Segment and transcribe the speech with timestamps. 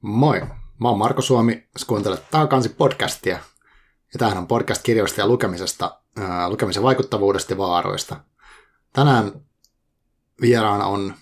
[0.00, 0.40] Moi,
[0.78, 3.38] mä oon Marko Suomi, sä kuuntelet Taakansi podcastia.
[4.12, 8.16] Ja tämähän on podcast kirjoista ja lukemisesta, ää, lukemisen vaikuttavuudesta ja vaaroista.
[8.92, 9.32] Tänään
[10.40, 11.14] vieraana on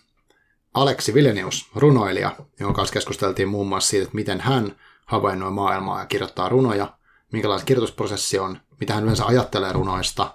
[0.74, 6.06] Aleksi Vilenius, runoilija, jonka kanssa keskusteltiin muun muassa siitä, että miten hän havainnoi maailmaa ja
[6.06, 6.98] kirjoittaa runoja,
[7.32, 10.34] minkälainen kirjoitusprosessi on, mitä hän yleensä ajattelee runoista,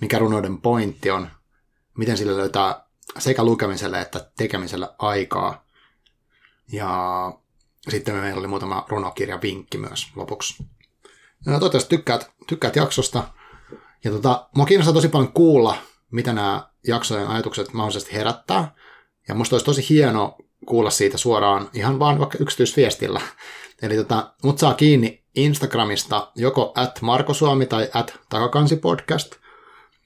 [0.00, 1.30] mikä runoiden pointti on,
[1.98, 2.84] miten sille löytää
[3.18, 5.64] sekä lukemiselle että tekemiselle aikaa.
[6.72, 7.32] Ja
[7.88, 10.64] sitten meillä oli muutama runokirja vinkki myös lopuksi.
[11.46, 13.24] Ja toivottavasti tykkäät, tykkäät jaksosta.
[14.04, 15.76] Ja tota, mua kiinnostaa tosi paljon kuulla,
[16.10, 18.74] mitä nämä jaksojen ajatukset mahdollisesti herättää.
[19.28, 20.36] Ja musta olisi tosi hieno
[20.66, 23.20] kuulla siitä suoraan ihan vaan vaikka yksityisviestillä.
[23.82, 29.34] Eli tota, mut saa kiinni Instagramista joko at markosuomi tai at takakansipodcast.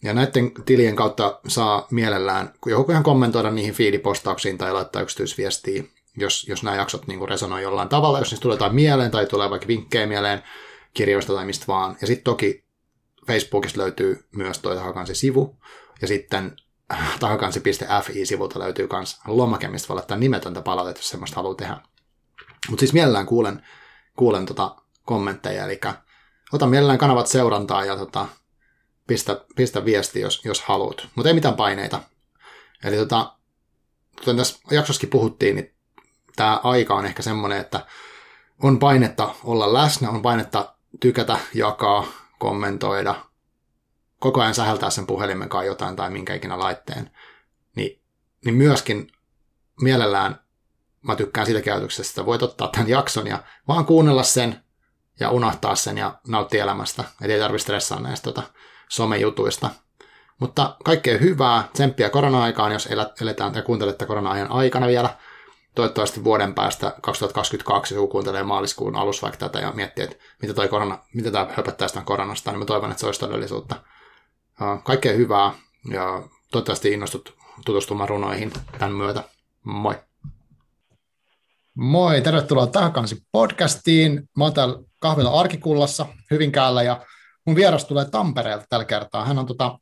[0.03, 5.85] Ja näiden tilien kautta saa mielellään joku ihan kommentoida niihin feedipostauksiin tai laittaa yksityisviestiä
[6.17, 9.51] jos, jos nämä jaksot niin resonoi jollain tavalla, jos niistä tulee jotain mieleen tai tulee
[9.51, 10.43] vaikka vinkkejä mieleen
[10.95, 11.97] kirjoista tai mistä vaan.
[12.01, 12.65] Ja sitten toki
[13.27, 15.57] Facebookista löytyy myös toi Tahakansi sivu,
[16.03, 16.57] ja sitten
[17.21, 21.77] tahakansi.fi-sivulta löytyy myös lomake, mistä voi laittaa nimetöntä palautetta, jos semmoista haluaa tehdä.
[22.69, 23.67] Mutta siis mielellään kuulen,
[24.17, 25.81] kuulen tota kommentteja, eli
[26.53, 28.27] ota mielellään kanavat seurantaa ja tota,
[29.07, 31.09] pistä, pistä viesti, jos, jos haluat.
[31.15, 32.01] Mutta ei mitään paineita.
[32.85, 33.37] Eli tota,
[34.19, 35.75] kuten tässä jaksossakin puhuttiin, niin
[36.41, 37.87] tämä aika on ehkä semmoinen, että
[38.63, 42.05] on painetta olla läsnä, on painetta tykätä, jakaa,
[42.39, 43.15] kommentoida,
[44.19, 47.11] koko ajan säheltää sen puhelimen kanssa jotain tai minkä ikinä laitteen,
[47.77, 48.01] niin,
[48.45, 49.13] niin myöskin
[49.83, 50.41] mielellään
[51.03, 54.65] mä tykkään siitä käytöksestä, että voit ottaa tämän jakson ja vaan kuunnella sen
[55.21, 58.43] ja unohtaa sen ja nauttia elämästä, et ei tarvitse stressaa näistä tota,
[58.89, 59.71] somejutuista.
[60.39, 62.89] Mutta kaikkea hyvää, tsemppiä korona-aikaan, jos
[63.21, 65.15] eletään ja kuuntelette korona-ajan aikana vielä–
[65.75, 70.69] toivottavasti vuoden päästä 2022, joku kuuntelee maaliskuun alussa vaikka tätä ja miettii, että mitä, toi
[70.69, 73.77] korona, mitä tämä höpöttää sitä koronasta, niin mä toivon, että se olisi todellisuutta.
[74.85, 75.53] Kaikkea hyvää
[75.91, 79.25] ja toivottavasti innostut tutustumaan runoihin tämän myötä.
[79.65, 79.95] Moi!
[81.75, 84.29] Moi, tervetuloa Tahakansi podcastiin.
[84.37, 87.07] Mä oon täällä kahvilla Arkikullassa Hyvinkäällä ja
[87.47, 89.25] mun vieras tulee Tampereelta tällä kertaa.
[89.25, 89.79] Hän on tota,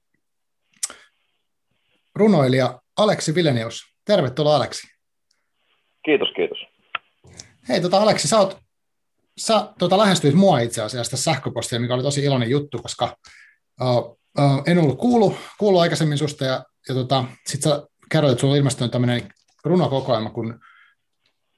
[2.14, 3.82] runoilija Aleksi Vilenius.
[4.04, 4.97] Tervetuloa Aleksi.
[6.04, 6.58] Kiitos, kiitos.
[7.68, 8.58] Hei, tota Aleksi, sä, oot,
[9.38, 13.16] sä tota, lähestyit mua itse asiassa tässä sähköpostia, mikä oli tosi iloinen juttu, koska
[13.80, 18.40] uh, uh, en ollut kuullut, kuullut aikaisemmin susta, ja, ja tota, sit sä kerroit, että
[18.40, 19.28] sulla on ilmestynyt tämmöinen
[19.64, 20.54] runokokoelma kuin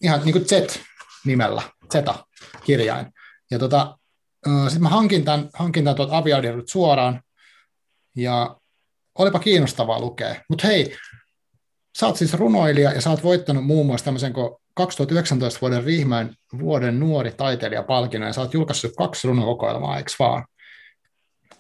[0.03, 1.63] ihan niin kuin Z-nimellä,
[1.93, 3.07] Z-kirjain.
[3.51, 3.99] Ja tota,
[4.47, 7.23] uh, sitten mä hankin tämän, hankin tämän Aviadirut suoraan,
[8.17, 8.57] ja
[9.19, 10.35] olipa kiinnostavaa lukea.
[10.49, 10.97] Mutta hei,
[11.99, 16.31] Sä oot siis runoilija ja sä oot voittanut muun muassa tämmöisen kuin 2019 vuoden Riihmäen
[16.61, 20.45] vuoden nuori taiteilijapalkinnon ja sä oot julkaissut kaksi runokokoelmaa, eikö vaan?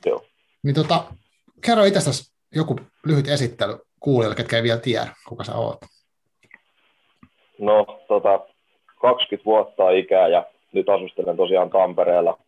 [0.06, 0.24] Joo.
[0.62, 1.04] Niin tota,
[1.66, 2.76] kerro itsestäsi joku
[3.06, 5.78] lyhyt esittely kuulijoille, ketkä ei vielä tiedä, kuka sä oot.
[7.58, 8.40] No, tota,
[9.00, 12.38] 20 vuotta ikää ja nyt asustelen tosiaan Tampereella.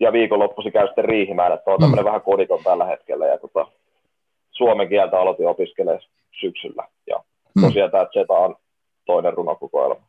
[0.00, 2.06] Ja viikonloppuisin käy sitten Riihimäellä, että on tämmöinen mm.
[2.06, 3.26] vähän koditon tällä hetkellä.
[3.26, 3.66] Ja tota,
[4.50, 6.00] suomen kieltä aloitin opiskelemaan
[6.40, 6.88] syksyllä.
[7.06, 7.24] Ja
[7.60, 8.56] tosiaan tämä Zeta on
[9.06, 10.08] toinen runokokoelma.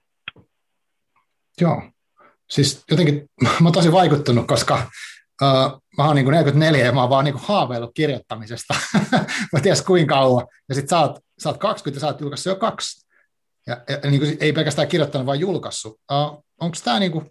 [1.62, 1.81] Joo.
[2.50, 3.30] Siis jotenkin
[3.62, 4.75] mä oon tosi vaikuttunut, koska
[5.41, 8.75] uh, mä oon niin 44 ja mä oon vaan niin haaveillut kirjoittamisesta.
[9.53, 10.47] mä tiedän kuinka kauan.
[10.69, 13.06] Ja sit sä oot, sä oot 20 ja sä oot julkaissut jo kaksi.
[13.68, 15.94] Ja, ja niin kuin, ei pelkästään kirjoittanut, vaan julkaissut.
[16.12, 17.30] Uh, onko tämä niin kuin,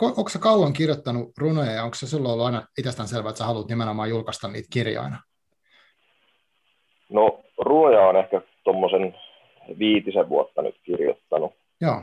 [0.00, 3.44] onko sä kauan kirjoittanut runoja ja onko se sulla ollut aina itsestään selvää, että sä
[3.44, 5.22] haluat nimenomaan julkaista niitä kirjaina?
[7.10, 9.14] No ruoja on ehkä tuommoisen
[9.78, 11.52] viitisen vuotta nyt kirjoittanut.
[11.80, 12.02] Joo.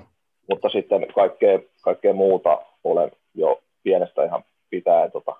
[0.49, 5.35] Mutta sitten kaikkea, kaikkea muuta olen jo pienestä ihan pitää tota,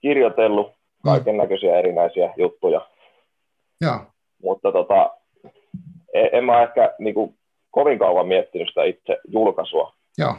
[0.00, 0.72] kirjoitellut,
[1.04, 2.80] kaiken näköisiä erinäisiä juttuja.
[3.80, 3.98] Joo.
[4.42, 5.10] Mutta tota,
[6.14, 7.34] en, en mä ehkä niin kuin,
[7.70, 9.92] kovin kauan miettinyt sitä itse julkaisua.
[10.18, 10.34] Joo.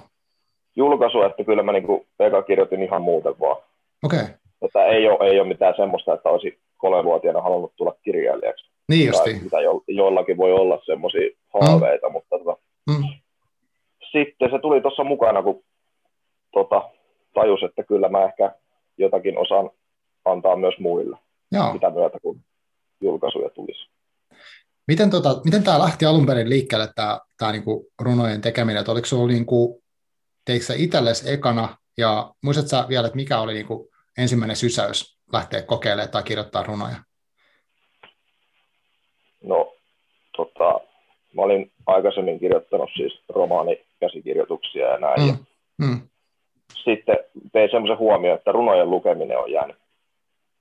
[0.75, 3.57] Julkaisua, että kyllä mä niin kuin, eka kirjoitin ihan muuten vaan.
[4.03, 4.19] Okei.
[4.19, 4.33] Okay.
[4.61, 8.71] Että ei ole, ei ole mitään semmoista, että olisi kolmevuotiaana halunnut tulla kirjailijaksi.
[8.89, 9.39] Niin justi.
[9.43, 12.13] Mitä jo, joillakin voi olla semmoisia haaveita, mm.
[12.13, 12.57] mutta tota,
[12.89, 13.03] mm.
[14.11, 15.63] sitten se tuli tuossa mukana, kun
[16.53, 16.89] tota,
[17.33, 18.55] tajus, että kyllä mä ehkä
[18.97, 19.69] jotakin osaan
[20.25, 21.17] antaa myös muille
[21.51, 21.73] Joo.
[21.73, 22.39] sitä myötä, kun
[23.01, 23.89] julkaisuja tulisi.
[24.87, 28.79] Miten, tota, miten tämä lähti alun perin liikkeelle, tämä, tämä niinku runojen tekeminen?
[28.79, 29.81] Että oliko sinulla niinku,
[30.45, 36.23] teikö itsellesi ekana, ja muistatko vielä, että mikä oli niinku ensimmäinen sysäys lähteä kokeilemaan tai
[36.23, 36.95] kirjoittaa runoja?
[39.43, 39.73] No,
[40.37, 40.79] tota,
[41.35, 45.21] mä olin aikaisemmin kirjoittanut siis romaanikäsikirjoituksia ja näin.
[45.21, 45.27] Mm.
[45.27, 45.35] Ja
[45.77, 46.01] mm.
[46.83, 47.17] Sitten
[47.51, 49.77] tein semmoisen huomioon, että runojen lukeminen on jäänyt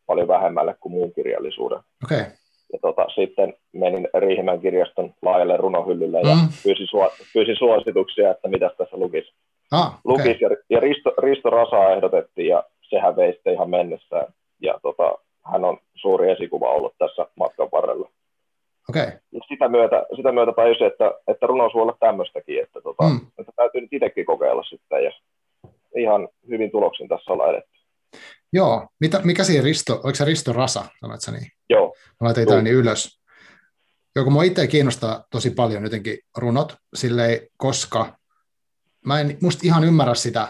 [0.07, 1.79] paljon vähemmälle kuin muun kirjallisuuden.
[2.05, 2.25] Okay.
[2.73, 6.49] Ja tota, sitten menin Riihimän kirjaston laajalle runohyllylle ja mm.
[6.63, 9.33] pyysin, suo, pyysin suosituksia, että mitä tässä lukisi.
[9.73, 10.01] Ah, okay.
[10.05, 14.27] lukis ja, ja Risto, Risto Rasaa ehdotettiin ja sehän vei sitten ihan mennessään.
[14.63, 15.19] Ja tota,
[15.53, 18.11] hän on suuri esikuva ollut tässä matkan varrella.
[18.89, 19.13] Okay.
[19.33, 23.21] Ja sitä myötä, sitä myötä tajusin, että, että runous voi olla tämmöistäkin, että, tota, mm.
[23.39, 25.13] että täytyy nyt itsekin kokeilla sitten ja
[25.97, 27.77] ihan hyvin tuloksin tässä ollaan edetty.
[28.53, 31.51] Joo, Mitä, mikä siinä Risto, oliko se Risto Rasa, sanoit sä niin?
[31.71, 31.95] Joo.
[32.21, 33.21] Mä laitoin niin ylös.
[34.17, 38.17] Joo, kun mua itse kiinnostaa tosi paljon jotenkin runot, silleen, koska
[39.07, 40.49] mä en musta ihan ymmärrä sitä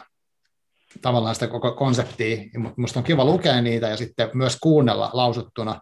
[1.03, 5.81] tavallaan sitä koko konseptia, mutta musta on kiva lukea niitä ja sitten myös kuunnella lausuttuna.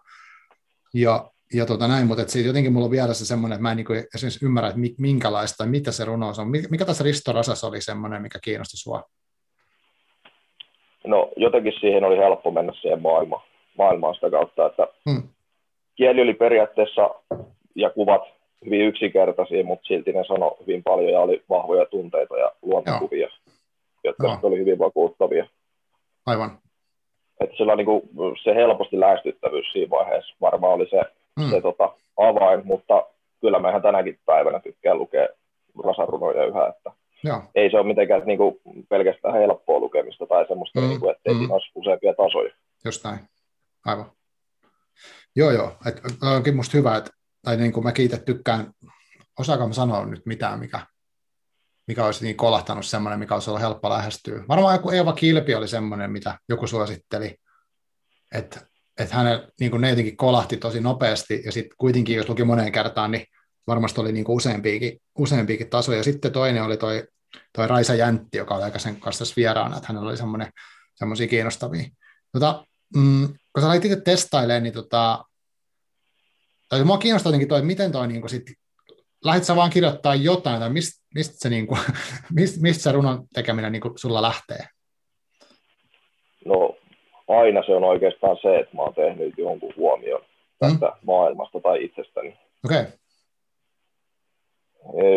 [0.93, 3.77] Ja, ja tota näin, mutta siitä jotenkin mulla on vielä se semmoinen, että mä en
[3.77, 6.47] niin esimerkiksi ymmärrä, että minkälaista tai mitä se runous on.
[6.69, 9.03] Mikä tässä Risto Rasassa oli semmoinen, mikä kiinnosti sua?
[11.07, 13.41] No jotenkin siihen oli helppo mennä siihen maailmaan,
[13.77, 15.23] maailmaan sitä kautta, että hmm.
[15.95, 17.09] kieli oli periaatteessa
[17.75, 18.21] ja kuvat
[18.65, 23.44] hyvin yksinkertaisia, mutta silti ne sanoi hyvin paljon ja oli vahvoja tunteita ja luontokuvia, Joo.
[24.05, 24.39] Jotka Joo.
[24.41, 25.47] oli hyvin vakuuttavia.
[26.25, 26.59] Aivan.
[27.39, 28.01] Että sillä niin kuin,
[28.43, 31.01] se helposti lähestyttävyys siinä vaiheessa varmaan oli se,
[31.41, 31.49] hmm.
[31.49, 33.05] se tota, avain, mutta
[33.41, 35.27] kyllä mä ihan tänäkin päivänä tykkään lukea
[35.83, 36.91] rasarunoja yhä, että
[37.23, 37.41] Joo.
[37.55, 38.55] ei se ole mitenkään niin kuin,
[38.89, 41.37] pelkästään helppoa lukemista tai semmoista, mm, niin kuin, että mm.
[41.37, 42.53] siinä olisi useampia tasoja.
[42.85, 43.19] Just näin,
[43.85, 44.11] aivan.
[45.35, 45.71] Joo, joo.
[45.87, 46.01] Et,
[46.35, 47.11] onkin musta hyvä, että,
[47.41, 48.71] tai niin kuin mäkin itse tykkään,
[49.39, 50.79] osaako mä sanoa nyt mitään, mikä,
[51.87, 54.43] mikä olisi niin kolahtanut semmoinen, mikä olisi ollut helppo lähestyä.
[54.47, 57.35] Varmaan joku Eeva Kilpi oli semmoinen, mitä joku suositteli,
[58.31, 58.59] että,
[58.99, 63.11] että hänen, niin ne jotenkin kolahti tosi nopeasti, ja sitten kuitenkin, jos luki moneen kertaan,
[63.11, 63.25] niin
[63.67, 66.03] varmasti oli niin useampiakin, useampiakin tasoja.
[66.03, 67.07] Sitten toinen oli toi
[67.53, 70.17] toi Raisa Jäntti, joka oli aika sen kanssa vieraana, että hänellä oli
[70.95, 71.89] semmoisia kiinnostavia.
[72.31, 72.65] Tota,
[72.95, 75.25] mm, kun sä laitit itse testailemaan, niin tota,
[76.69, 78.43] tai mua kiinnostaa jotenkin toi, miten toi niin sit,
[79.23, 81.79] lähdit sä vaan kirjoittaa jotain, tai mistä mist se, niin kuin,
[82.35, 84.63] mist, mistä se runon tekeminen niin kuin sulla lähtee?
[86.45, 86.75] No
[87.27, 90.21] aina se on oikeastaan se, että mä oon tehnyt jonkun huomion
[90.59, 90.93] tästä mm.
[91.05, 92.37] maailmasta tai itsestäni.
[92.65, 92.81] Okei.
[92.81, 92.91] Okay.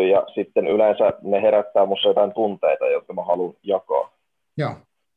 [0.07, 4.11] Ja sitten yleensä ne herättää minussa jotain tunteita, jotka mä haluan jakaa.
[4.57, 4.75] Joo.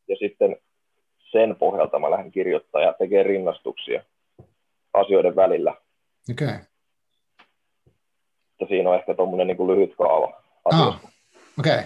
[0.08, 0.56] Ja sitten
[1.31, 4.05] sen pohjalta mä lähden kirjoittamaan ja tekemään rinnastuksia
[4.93, 5.75] asioiden välillä.
[6.31, 6.46] Okei.
[6.46, 6.58] Okay.
[8.69, 11.00] siinä on ehkä tuommoinen niin lyhyt kaava ah,
[11.59, 11.75] Okei.
[11.75, 11.85] Okay.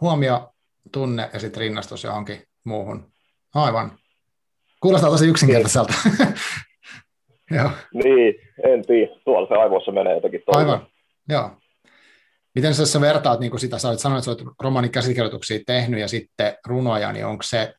[0.00, 0.54] Huomio,
[0.92, 3.12] tunne ja sitten rinnastus johonkin muuhun.
[3.54, 3.98] Aivan.
[4.80, 5.94] Kuulostaa tosi yksinkertaiselta.
[7.50, 7.70] Joo.
[7.94, 8.34] Niin,
[8.64, 9.12] en tiedä.
[9.24, 10.70] Tuolla se aivoissa menee jotakin toinen.
[10.70, 10.86] Aivan,
[11.28, 11.50] joo.
[12.54, 16.00] Miten sä, sä vertaat niin sitä, sä olet sanonut, että sä olet romaanin käsikirjoituksia tehnyt
[16.00, 17.74] ja sitten runoja, niin onko se,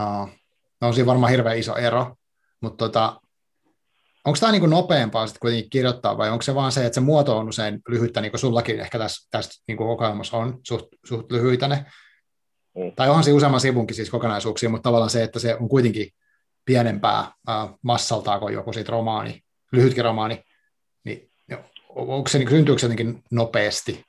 [0.00, 0.28] uh,
[0.80, 2.14] no on siinä varmaan hirveän iso ero,
[2.60, 3.20] mutta tota,
[4.24, 7.38] onko tämä niin nopeampaa sitten kuitenkin kirjoittaa vai onko se vaan se, että se muoto
[7.38, 11.68] on usein lyhyttä, niin kuin sullakin ehkä tässä, tässä niin kokoelmassa on suht, suht lyhyitä
[11.68, 11.84] ne,
[12.76, 12.92] mm.
[12.96, 16.06] tai onhan se useamman sivunkin siis kokonaisuuksia, mutta tavallaan se, että se on kuitenkin
[16.64, 19.40] pienempää uh, massaltaa kuin joku siitä romaani,
[19.72, 20.44] lyhytkin romaani,
[21.94, 24.04] onko se, niin syntyykö se jotenkin nopeasti?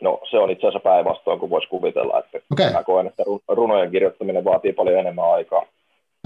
[0.00, 2.72] No se on itse asiassa päinvastoin, kun voisi kuvitella, että okay.
[2.72, 5.62] mä koen, että runojen kirjoittaminen vaatii paljon enemmän aikaa.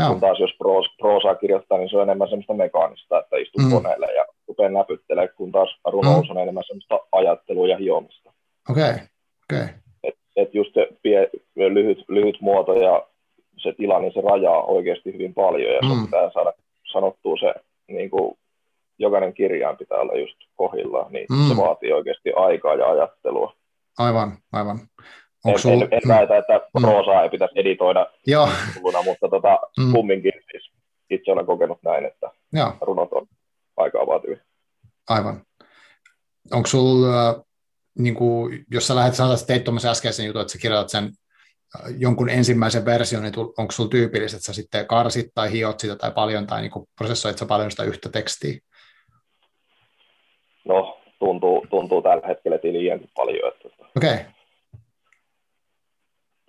[0.01, 0.09] No.
[0.09, 3.71] Kun taas jos proos, proosaa kirjoittaa, niin se on enemmän semmoista mekaanista, että istuu mm.
[3.71, 6.31] koneelle ja rupeaa näpyttelee, kun taas runous mm.
[6.31, 8.33] on enemmän semmoista ajattelua ja hiomista.
[8.71, 8.99] Okei, okay.
[9.53, 9.69] okay.
[10.03, 13.07] Et, et just se pie, lyhyt, lyhyt muoto ja
[13.57, 15.89] se tila, niin se rajaa oikeasti hyvin paljon ja mm.
[15.89, 16.53] se pitää saada
[16.93, 17.55] sanottua se
[17.89, 18.39] niin kuin
[18.99, 21.49] jokainen kirjaan pitää olla just kohillaan, niin mm.
[21.49, 23.53] se vaatii oikeasti aikaa ja ajattelua.
[23.99, 24.79] Aivan, aivan.
[25.45, 25.71] Onko en, sul...
[25.71, 26.83] en, en väitä, että mm.
[26.83, 28.49] proosaa ei pitäisi editoida Joo.
[28.75, 29.93] Kuluna, mutta tota, mm.
[29.93, 30.73] kumminkin siis
[31.11, 32.73] itse olen kokenut näin, että Joo.
[32.81, 33.27] runot on
[33.77, 34.37] aikaa vaativia.
[35.09, 35.43] Aivan.
[36.53, 37.35] Onko sulla, äh,
[37.99, 41.83] niin kuin, jos sä lähdet että teit tuommoisen äskeisen jutun, että sä kirjoitat sen äh,
[41.99, 46.11] jonkun ensimmäisen version, niin onko sulla tyypillistä, että sä sitten karsit tai hiot sitä tai
[46.11, 48.61] paljon, tai niin prosessoit sä paljon sitä yhtä tekstiä?
[50.65, 53.53] no, tuntuu, tuntuu tällä hetkellä, liiankin paljon.
[53.53, 54.19] Että, okay.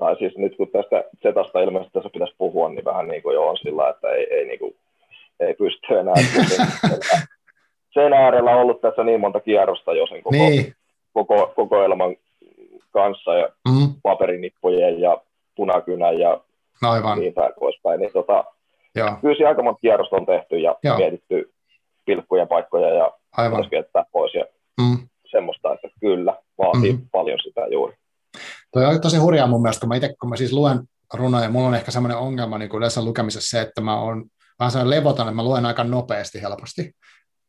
[0.01, 3.47] Tai siis nyt kun tästä Zetasta ilmeisesti tässä pitäisi puhua, niin vähän niin kuin jo
[3.47, 4.75] on sillä, että ei, ei, niin kuin,
[5.39, 6.15] ei pysty enää
[7.95, 10.75] sen äärellä ollut tässä niin monta kierrosta jo sen koko, niin.
[11.13, 12.15] koko, koko elämän
[12.91, 13.93] kanssa ja mm.
[14.03, 15.21] paperinippujen ja
[15.55, 16.41] punakynän ja
[16.81, 17.19] Aivan.
[17.19, 17.99] niin päin poispäin.
[17.99, 18.43] Niin tota,
[19.21, 20.97] kyllä siinä aika monta kierrosta on tehty ja Joo.
[20.97, 21.53] mietitty
[22.05, 23.67] pilkkujen paikkoja ja Aivan.
[23.71, 24.33] viettää pois.
[24.33, 24.45] Ja
[24.81, 25.07] mm.
[25.31, 27.01] semmoista, että kyllä, vaatii mm.
[27.11, 28.00] paljon sitä juuri.
[28.71, 30.79] Toi on tosi hurjaa mun mielestä, kun mä itse, kun mä siis luen
[31.13, 34.25] runoja, mulla on ehkä semmoinen ongelma niin kuin yleensä lukemisessa se, että mä oon
[34.59, 36.95] vähän sellainen levoton, että mä luen aika nopeasti helposti.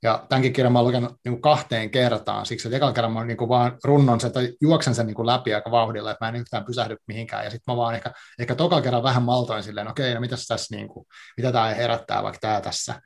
[0.02, 3.24] Ja tämänkin kirjan mä oon lukenut niin kuin kahteen kertaan, siksi että ekalla kerran mä
[3.24, 6.28] niin kuin vaan runnon sen tai juoksen sen niin kuin läpi aika vauhdilla, että mä
[6.28, 7.44] en yhtään pysähdy mihinkään.
[7.44, 10.46] Ja sitten mä vaan ehkä, ehkä tokalla kerran vähän maltoin silleen, okei, okay, no mitäs
[10.46, 13.02] tässä, niin kuin, mitä tämä herättää vaikka tämä tässä.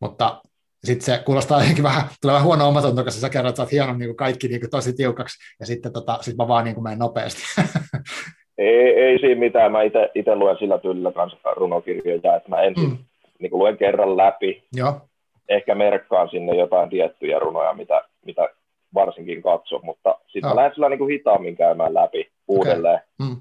[0.00, 0.40] Mutta
[0.84, 3.72] sitten se kuulostaa jotenkin vähän, tulee vähän huono omatunto, koska sä kerrot, että sä oot
[3.72, 6.74] hienon niin kuin kaikki niin kuin tosi tiukaksi, ja sitten tota, sit mä vaan niin
[6.74, 7.42] kuin menen nopeasti.
[8.58, 9.82] ei, ei siinä mitään, mä
[10.14, 12.98] itse luen sillä tyylillä kanssa runokirjoja, että mä ensin mm.
[13.38, 15.00] niin kuin luen kerran läpi, Joo.
[15.48, 18.48] ehkä merkkaan sinne jotain tiettyjä runoja, mitä, mitä
[18.94, 23.00] varsinkin katso, mutta sitten mä lähden sillä niin kuin hitaammin käymään läpi uudelleen.
[23.20, 23.30] Okay.
[23.30, 23.36] Mm.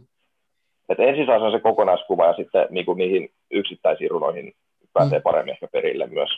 [0.90, 4.54] Et ensin saa se kokonaiskuva ja sitten niin kuin niihin yksittäisiin runoihin
[4.94, 5.24] pääsee mm.
[5.24, 6.30] paremmin ehkä perille myös.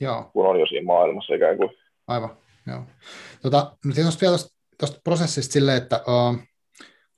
[0.00, 0.30] Joo.
[0.32, 1.70] kun on jo siinä maailmassa ikään kuin.
[2.06, 2.36] Aivan,
[2.66, 2.82] joo.
[3.42, 4.36] Tota, nyt jos vielä
[4.78, 6.36] tuosta prosessista silleen, että uh,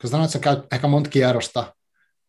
[0.01, 1.75] kun sanoit, että sä käyt ehkä monta kierrosta,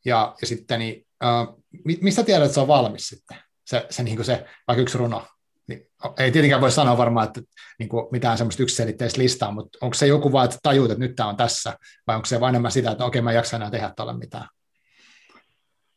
[0.05, 1.63] ja, ja sitten, niin, uh,
[2.01, 5.27] mistä tiedät, että se on valmis sitten, se, se, niin kuin se vaikka yksi runo?
[5.67, 5.87] Niin,
[6.19, 7.41] ei tietenkään voi sanoa varmaan, että
[7.79, 11.15] niin kuin mitään semmoista yksiselitteistä listaa, mutta onko se joku vaan, että tajuut, että nyt
[11.15, 11.77] tämä on tässä,
[12.07, 14.17] vai onko se vain enemmän sitä, että okei, okay, mä en jaksa enää tehdä tuolle
[14.17, 14.47] mitään?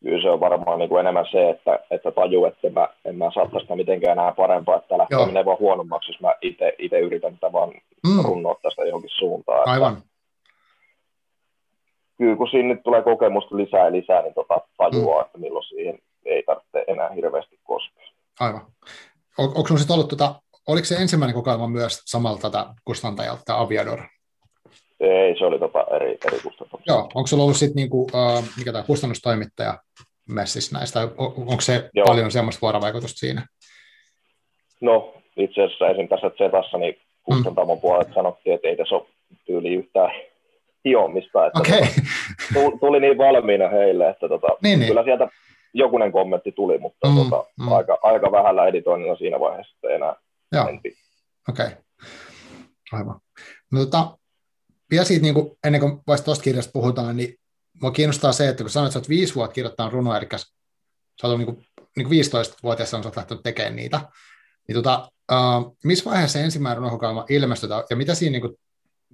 [0.04, 3.30] Kyllä se on varmaan niin kuin enemmän se, että, että taju, että mä, en mä
[3.34, 6.34] saa tästä mitenkään enää parempaa, että lähtee menee vaan huonommaksi, jos mä
[6.78, 7.72] itse yritän tätä vaan
[8.06, 8.24] mm.
[8.24, 9.68] runnoa tästä johonkin suuntaan.
[9.68, 9.92] Aivan.
[9.92, 10.08] Että,
[12.18, 15.26] kyllä kun siinä nyt tulee kokemusta lisää ja lisää, niin tota tajuaa, mm.
[15.26, 18.04] että milloin siihen ei tarvitse enää hirveästi koskea.
[18.40, 18.60] Aivan.
[19.38, 20.34] On, onko sitten ollut, tota,
[20.68, 24.00] oliko se ensimmäinen kokoelma myös samalta tätä kustantajalta, Aviador?
[25.04, 26.82] Ei, se oli tota eri, eri kustantaja.
[26.86, 29.78] Joo, onko sulla ollut sitten, niinku, uh, mikä tämä kustannustoimittaja
[30.28, 32.06] messissä näistä, on, onko se Joo.
[32.06, 33.46] paljon semmoista vuorovaikutusta siinä?
[34.80, 36.08] No, itse asiassa esim.
[36.08, 37.80] tässä Zetassa, niin kustantamon mm.
[37.80, 39.06] puolelta sanottiin, että ei tässä ole
[39.46, 40.10] tyyli yhtään
[40.84, 41.80] hiomista, että okay.
[42.54, 44.88] tota, tuli niin valmiina heille, että tota, niin, niin.
[44.88, 45.28] kyllä sieltä
[45.74, 47.72] jokunen kommentti tuli, mutta mm, tota, mm.
[47.72, 50.14] Aika, aika vähällä editoinnilla siinä vaiheessa enää
[50.52, 50.64] Joo.
[50.64, 50.92] Okei,
[51.48, 51.70] okay.
[52.92, 53.20] aivan.
[53.72, 54.18] No, tota,
[54.90, 57.34] vielä siitä, niin kuin, ennen kuin vasta tuosta kirjasta puhutaan, niin
[57.82, 60.26] mua kiinnostaa se, että kun sanoit, että sä oot viisi vuotta kirjoittanut runoa, eli
[61.20, 64.00] sä oot niin kuin, niin kuin 15-vuotiaassa on lähtenyt tekemään niitä,
[64.68, 68.54] niin tota, uh, missä vaiheessa ensimmäinen runokokoelma ilmestyi, ja mitä siinä, niin kuin,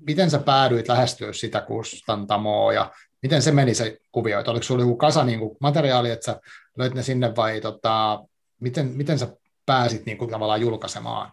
[0.06, 2.90] miten sä päädyit lähestyä sitä kustantamoa, ja
[3.22, 6.40] miten se meni se kuvio, että oliko sulla joku kasa niin kuin materiaali, että sä
[6.78, 8.24] löit ne sinne, vai tota,
[8.60, 9.36] miten, miten sä
[9.66, 11.32] pääsit niin kuin, tavallaan julkaisemaan?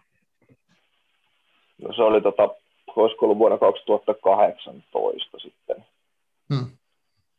[1.82, 2.48] No se oli tota,
[3.02, 5.84] olisiko ollut vuonna 2018 sitten.
[6.54, 6.66] Hmm.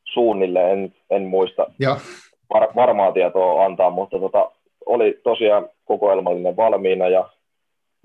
[0.03, 1.99] Suunnilleen, en, en muista ja.
[2.53, 4.51] var, varmaa tietoa antaa, mutta tota,
[4.85, 7.29] oli tosiaan kokoelmallinen valmiina ja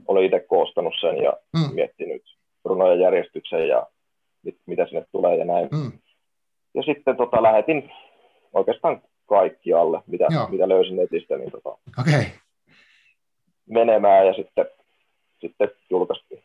[0.07, 1.75] oli itse koostanut sen ja hmm.
[1.75, 2.23] miettinyt
[2.65, 3.87] runojen järjestyksen ja
[4.43, 5.69] mit, mitä sinne tulee ja näin.
[5.77, 5.93] Hmm.
[6.75, 7.91] Ja sitten tota, lähetin
[8.53, 11.69] oikeastaan kaikki alle, mitä, mitä löysin netistä, niin tota,
[12.01, 12.25] okay.
[13.67, 14.67] menemään ja sitten,
[15.41, 16.43] sitten julkaistiin.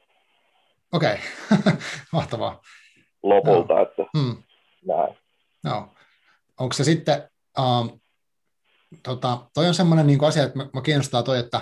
[0.94, 1.18] Okei,
[1.60, 1.74] okay.
[2.14, 2.62] mahtavaa.
[3.24, 3.82] Lopulta, no.
[3.82, 4.44] että mm.
[4.88, 5.18] näin.
[5.64, 5.94] No.
[6.60, 7.30] Onko se sitten,
[7.60, 8.00] um,
[9.04, 11.62] tota, toi on semmoinen niin asia, että mä, kiinnostaa toi, että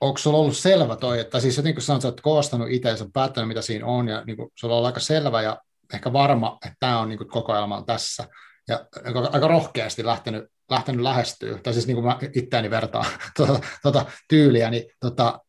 [0.00, 2.96] onko sulla ollut selvä toi, että siis jotenkin kun sanoit, että olet koostanut itse ja
[3.12, 5.58] päättänyt, mitä siinä on, ja niin kuin, sulla on ollut aika selvä ja
[5.94, 8.28] ehkä varma, että tämä on niin kuin, kokoelma on tässä,
[8.68, 8.86] ja
[9.32, 13.06] aika rohkeasti lähtenyt, lähtenyt lähestyä, tai siis niin kuin mä itseäni vertaan
[13.36, 15.40] tuota, tuota tyyliä, niin tota,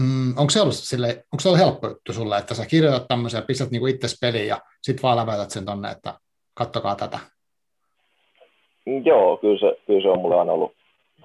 [0.00, 3.38] Mm, onko se ollut sille, onko se ollut helppo juttu sulle, että sä kirjoitat tämmöisen
[3.38, 6.14] ja pistät niinku itse peliin ja sitten vaan lävätät sen tonne, että
[6.54, 7.18] kattokaa tätä?
[9.04, 10.72] Joo, kyllä se, kyllä se on mulle aina ollut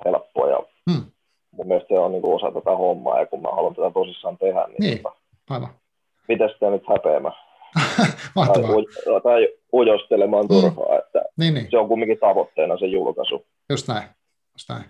[0.06, 0.60] helppoa ja
[0.92, 1.12] hmm.
[1.52, 4.68] mun mielestä se on niinku osa tätä hommaa ja kun mä haluan tätä tosissaan tehdä,
[4.68, 5.16] niin, niin tota,
[5.50, 5.70] aivan.
[6.28, 7.32] mitä sitä nyt häpeämä?
[8.36, 8.70] Mahtavaa.
[8.70, 10.62] Tai, uj- tai ujostelemaan hmm.
[10.62, 11.68] turhaa, että niin, niin.
[11.72, 13.46] se on kumminkin tavoitteena se julkaisu.
[13.70, 14.10] Just näin,
[14.54, 14.86] just näin.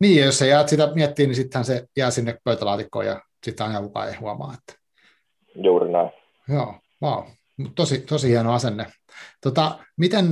[0.00, 3.80] Niin, jos se jäät sitä miettii, niin sittenhän se jää sinne pöytälaatikkoon ja sitten aina
[3.80, 4.54] kukaan ei huomaa.
[4.54, 4.82] Että...
[5.54, 6.10] Juuri näin.
[6.48, 7.24] Joo, wow.
[7.74, 8.86] Tosi, tosi hieno asenne.
[9.42, 10.24] Tota, miten,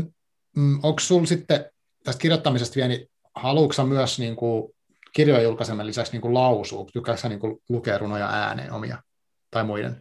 [0.57, 1.65] mm, onko sinulla sitten
[2.05, 4.73] tästä kirjoittamisesta vielä, niin haluatko myös niin kuin,
[5.13, 6.87] kirjojen julkaisemen lisäksi niin kuin lausua?
[6.93, 8.97] Tykkääkö niin kuin, lukea runoja ääneen omia
[9.51, 9.97] tai muiden?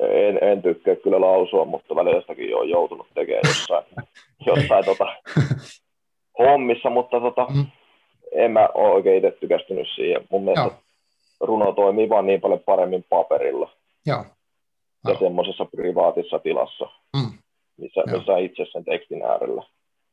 [0.00, 3.84] En, en tykkää kyllä lausua, mutta välillä sitäkin on joutunut tekemään jossain,
[4.46, 5.06] jossain tota,
[6.38, 7.66] hommissa, mutta tota, mm
[8.32, 10.26] en mä ole oikein itse tykästynyt siihen.
[10.30, 10.80] Mun mielestä Joo.
[11.40, 13.70] runo toimii vaan niin paljon paremmin paperilla.
[14.06, 14.24] Joo.
[15.08, 16.84] Ja semmoisessa privaatissa tilassa,
[17.16, 17.38] mm.
[17.76, 19.62] missä, missä itse sen tekstin äärellä.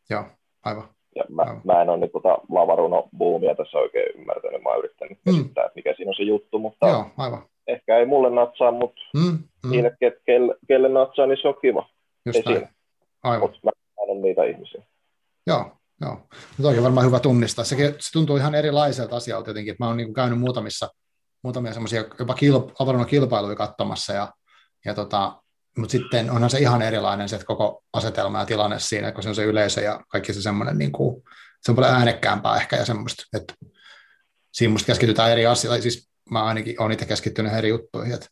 [0.10, 0.24] Joo,
[0.66, 0.90] aivan.
[1.16, 1.62] Ja mä, no.
[1.64, 4.64] mä en ole nyt tota lavaruno boomia tässä oikein ymmärtänyt.
[4.64, 5.32] Mä oon yrittänyt mm.
[5.32, 7.44] käsittää, että mikä siinä on se juttu, mutta Joo, aivan.
[7.68, 9.72] ehkä ei mulle natsaa, mutta mm, mm.
[9.72, 11.90] niille, kelle, kelle natsaa, niin se on kiva.
[12.26, 12.68] Just ei näin.
[13.24, 13.40] Aivan.
[13.40, 13.72] Mutta mä
[14.04, 14.84] en ole niitä ihmisiä.
[15.48, 15.66] Joo,
[16.02, 16.28] joo.
[16.58, 17.66] Mutta onkin varmaan hyvä tunnistaa.
[17.66, 20.90] Se, se tuntuu ihan erilaiselta asialta jotenkin, että mä oon niin käynyt muutamissa,
[21.44, 22.70] muutamia semmoisia jopa kilp,
[23.10, 24.34] kilpailuja katsomassa ja,
[24.86, 25.42] ja tota,
[25.78, 29.36] mutta sitten onhan se ihan erilainen se koko asetelma ja tilanne siinä, kun se on
[29.36, 31.24] se yleisö ja kaikki se semmoinen, niin kuin,
[31.62, 33.54] se on paljon äänekkäämpää ehkä ja semmoista, että
[34.54, 38.26] siinä musta keskitytään eri asioihin, siis mä ainakin olen itse keskittynyt eri juttuihin, että,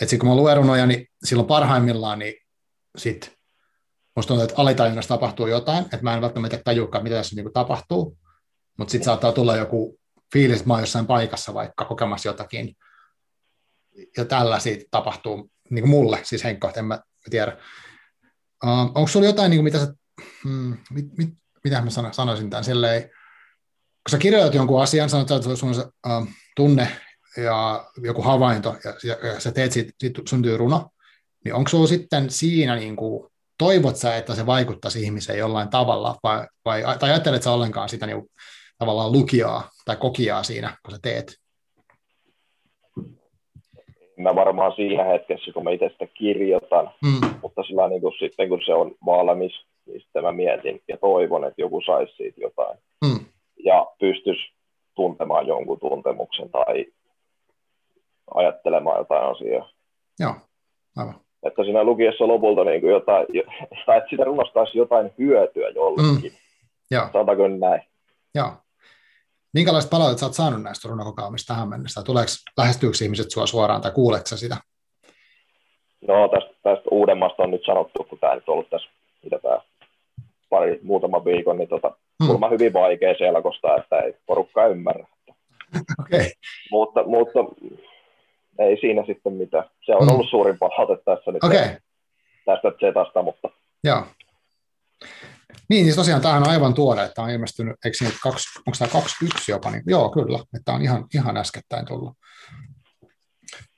[0.00, 2.34] että sitten kun mä luen runoja, niin silloin parhaimmillaan, niin
[2.98, 3.30] sitten
[4.18, 8.18] musta tuntuu, että alitajunnassa tapahtuu jotain, että mä en välttämättä tajukaan, mitä tässä niin tapahtuu,
[8.78, 9.98] mutta sitten saattaa tulla joku
[10.32, 12.76] fiilis, että mä oon jossain paikassa vaikka kokemassa jotakin,
[14.16, 17.56] ja tällä siitä tapahtuu niin kuin mulle, siis Henkko, en mä tiedä.
[18.64, 19.94] Uh, onko sulla jotain, niin kuin mitä sä,
[20.44, 21.28] hmm, mit, mit,
[21.64, 26.28] mitä mä sanoisin tämän silleen, kun sä kirjoitat jonkun asian, sanot, että sun on uh,
[26.56, 26.88] tunne
[27.36, 30.90] ja joku havainto, ja, ja, ja sä teet siitä, siitä syntyy runo,
[31.44, 36.16] niin onko sulla sitten siinä, niin kuin, toivot sä, että se vaikuttaisi ihmiseen jollain tavalla,
[36.22, 38.22] vai, vai tai ajattelet sä ollenkaan sitä niin
[38.78, 41.34] tavallaan lukijaa tai kokijaa siinä, kun sä teet?
[44.18, 47.30] mä varmaan siinä hetkessä, kun mä itse sitä kirjoitan, mm.
[47.42, 49.52] mutta sillä niin kuin sitten kun se on valmis,
[49.86, 52.78] niin sitten mä mietin ja toivon, että joku saisi siitä jotain.
[53.04, 53.26] Mm.
[53.64, 54.42] Ja pystyisi
[54.94, 56.86] tuntemaan jonkun tuntemuksen tai
[58.34, 59.70] ajattelemaan jotain asiaa.
[60.20, 60.34] Joo,
[60.96, 61.20] aivan.
[61.46, 63.26] Että siinä lukiessa lopulta niin kuin jotain,
[63.86, 66.32] tai että sitä runostaisi jotain hyötyä jollekin.
[66.32, 66.38] Mm.
[66.90, 67.08] Joo.
[67.12, 67.82] Sanotaanko näin?
[68.34, 68.52] Joo.
[69.54, 72.02] Minkälaista palautetta olet saanut näistä runokokoamista tähän mennessä?
[72.02, 74.56] Tuleeko, lähestyykö ihmiset sinua suoraan tai kuuletko sitä?
[76.08, 78.88] No tästä, tästä uudemmasta on nyt sanottu, kun tämä nyt on ollut tässä
[79.24, 79.60] mitä tämä,
[80.50, 82.42] pari, muutama viikon, niin tota, hmm.
[82.42, 85.06] on hyvin vaikea selkosta, että ei porukka ymmärrä.
[86.00, 86.30] okay.
[86.70, 87.38] mutta, mutta
[88.58, 89.64] ei siinä sitten mitään.
[89.86, 90.08] Se on hmm.
[90.08, 91.68] ollut suurin palaute tässä nyt okay.
[92.44, 93.48] tästä Zetasta, mutta
[93.84, 94.06] Joo.
[95.68, 98.90] Niin, siis tosiaan tämähän on aivan tuore, että on ilmestynyt, eikö niin, kaksi, onko tämä
[98.92, 102.12] 21 jopa, niin joo, kyllä, että on ihan, ihan äskettäin tullut.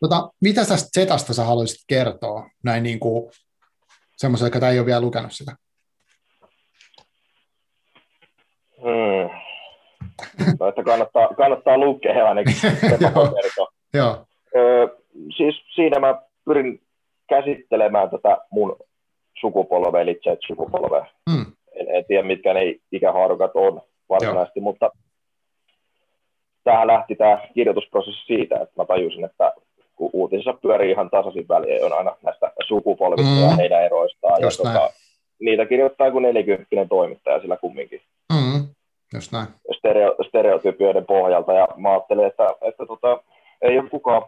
[0.01, 3.31] Tota, mitä tästä Zetasta sä haluaisit kertoa näin niin kuin
[4.17, 5.57] semmoiselle, joka ei ole vielä lukenut sitä?
[8.83, 9.31] Hmm.
[10.69, 12.55] Että kannattaa, kannattaa lukea ainakin,
[13.15, 13.35] joo,
[13.95, 14.27] joo.
[14.57, 14.89] Öö,
[15.37, 16.81] siis siinä mä pyrin
[17.29, 18.77] käsittelemään tätä mun
[19.41, 21.07] sukupolvea, eli Z-sukupolvea.
[21.31, 21.47] Hmm
[21.81, 22.61] en, en tiedä mitkä ne
[22.93, 24.65] ikähaarukat on varsinaisesti, Joo.
[24.65, 24.91] mutta
[26.65, 29.53] tähän lähti tämä kirjoitusprosessi siitä, että mä tajusin, että
[29.97, 33.43] kun uutisissa pyörii ihan tasaisin väliä on aina näistä sukupolvista mm.
[33.43, 34.43] ja heidän eroistaan.
[34.43, 34.91] Just ja tota,
[35.41, 38.01] niitä kirjoittaa kuin 40 toimittaja sillä kumminkin.
[38.33, 38.69] Mm.
[39.15, 39.47] Just näin.
[39.79, 41.53] Stereo, stereotypioiden pohjalta.
[41.53, 43.23] Ja mä ajattelin, että, että tota,
[43.63, 44.23] ei ole kukaan,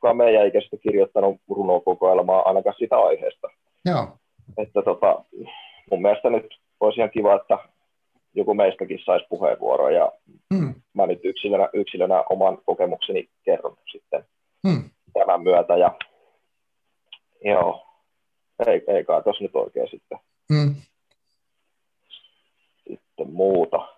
[0.00, 3.48] kukaan meidän ikäistä kirjoittanut runokokoelmaa ainakaan sitä aiheesta.
[3.84, 4.08] Joo.
[4.58, 5.24] Että tota,
[5.90, 6.46] mun mielestä nyt
[6.80, 7.58] olisi ihan kiva, että
[8.34, 10.12] joku meistäkin saisi puheenvuoroa ja
[10.54, 10.74] hmm.
[10.94, 14.24] mä nyt yksilönä, yksilönä oman kokemukseni kerron sitten
[14.68, 14.90] hmm.
[15.12, 15.98] tämän myötä ja
[17.44, 17.86] joo,
[18.66, 20.18] ei, ei kai tuossa nyt oikein sitten,
[20.54, 20.74] hmm.
[22.88, 23.88] sitten muuta.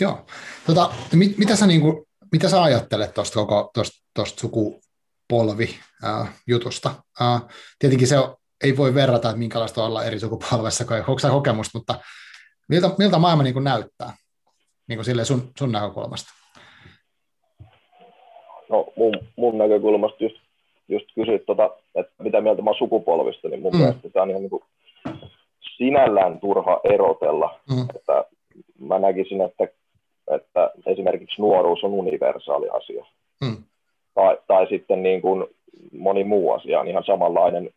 [0.00, 0.18] Joo.
[0.66, 5.68] Tota, mit, mitä, sä, niin kuin, mitä sä ajattelet tuosta koko tosta, tosta sukupolvi
[6.04, 6.90] äh, jutusta?
[7.22, 7.42] Äh,
[7.78, 11.74] tietenkin se on, ei voi verrata, että minkälaista olla eri sukupolvessa, kun onko se kokemus,
[11.74, 11.94] mutta
[12.68, 14.12] miltä, miltä maailma niin kuin näyttää
[14.88, 16.30] niin kuin sun, sun näkökulmasta?
[18.70, 20.36] No mun, mun näkökulmasta just,
[20.88, 23.78] just kysyt, tota, että mitä mieltä mä sukupolvista, niin mun mm.
[23.78, 24.62] mielestä tämä on ihan niin kuin
[25.76, 27.60] sinällään turha erotella.
[27.70, 27.86] Mm.
[27.96, 28.24] Että
[28.78, 29.64] mä näkisin, että,
[30.30, 33.06] että esimerkiksi nuoruus on universaali asia.
[33.40, 33.56] Mm.
[34.14, 35.46] Tai, tai sitten niin kuin
[35.92, 37.70] moni muu asia on ihan samanlainen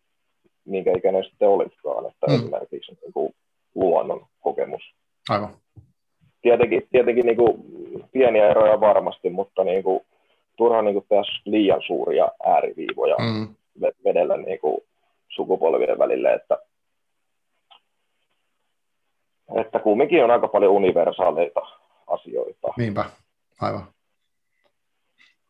[0.65, 2.35] minkä ikäinen sitten olisikaan, että mm.
[2.35, 3.35] esimerkiksi niin kuin
[3.75, 4.81] luonnon kokemus.
[5.29, 5.49] Aivan.
[6.41, 7.63] Tietenkin, tietenkin niin kuin
[8.11, 10.01] pieniä eroja varmasti, mutta niin kuin,
[10.57, 13.47] turha niin kuin tehdä liian suuria ääriviivoja mm.
[14.05, 14.77] vedellä niin kuin
[15.29, 16.57] sukupolvien välille, että,
[19.55, 21.61] että kumminkin on aika paljon universaaleita
[22.13, 22.67] asioita.
[22.77, 23.05] Niinpä,
[23.61, 23.93] aivan.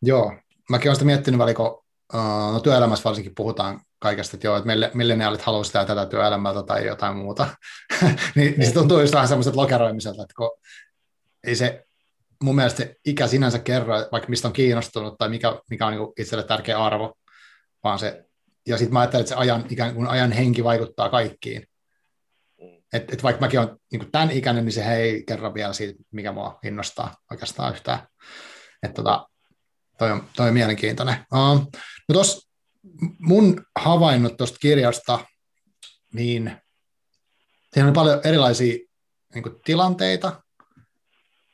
[0.02, 0.34] Joo,
[0.70, 5.42] mäkin olen sitä miettinyt, valiko, uh, no työelämässä varsinkin puhutaan kaikesta, että joo, että milleniaalit
[5.42, 7.48] haluaa sitä tätä työelämältä tai jotain muuta,
[8.36, 10.52] niin, niin se tuntuu just vähän semmoiset lokeroimiselta, että kun
[11.44, 11.86] ei se
[12.44, 16.14] mun mielestä se ikä sinänsä kerro, vaikka mistä on kiinnostunut tai mikä, mikä on niin
[16.20, 17.14] itselle tärkeä arvo,
[17.84, 18.26] vaan se,
[18.68, 21.68] ja sitten mä ajattelen, että se ajan, ikään kuin ajan henki vaikuttaa kaikkiin.
[22.94, 26.32] Et, et vaikka mäkin olen niin tämän ikäinen, niin se ei kerro vielä siitä, mikä
[26.32, 28.00] mua innostaa oikeastaan yhtään.
[28.84, 29.28] Että tota,
[29.98, 31.16] toi, on, toi on mielenkiintoinen.
[31.34, 31.72] Uh,
[32.10, 32.50] no tos,
[33.20, 35.20] mun havainnot tuosta kirjasta,
[36.14, 36.62] niin
[37.74, 38.78] siinä oli paljon erilaisia
[39.34, 40.44] niin kuin, tilanteita,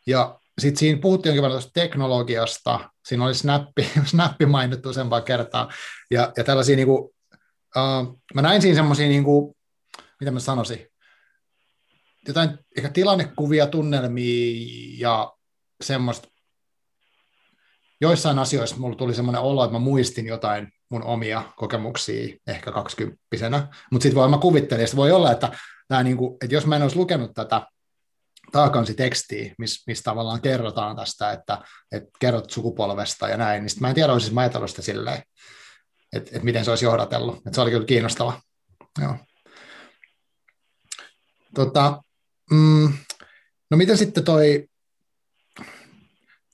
[0.08, 5.70] ja sitten siinä puhuttiin jonkin verran teknologiasta, siinä oli snappi, snappi mainittu useampaa kertaa,
[6.12, 7.04] ja, ja tällaisia, niin kuin,
[7.76, 9.24] uh, mä näin siinä semmoisia, niin
[10.20, 10.88] mitä mä sanoisin,
[12.28, 15.34] jotain ehkä tilannekuvia, tunnelmia ja
[15.84, 16.28] semmoista.
[18.02, 23.68] Joissain asioissa mulla tuli semmoinen olo, että mä muistin jotain mun omia kokemuksia ehkä kaksikymppisenä,
[23.92, 25.52] mutta sitten voi mä kuvittelin, että voi olla, että,
[25.88, 27.68] tämä niinku, että jos mä en olisi lukenut tätä
[28.52, 33.96] taakansi-tekstiä, missä mis tavallaan kerrotaan tästä, että, että kerrot sukupolvesta ja näin, niin mä en
[33.96, 35.24] tiedä, olisin mä ajatellut sitä silleen,
[36.14, 37.38] että, että miten se olisi johdatellut.
[37.38, 38.42] Että se oli kyllä kiinnostava.
[39.02, 39.16] Joo.
[41.56, 42.02] Tota,
[42.52, 42.94] mm,
[43.72, 44.68] no miten sitten toi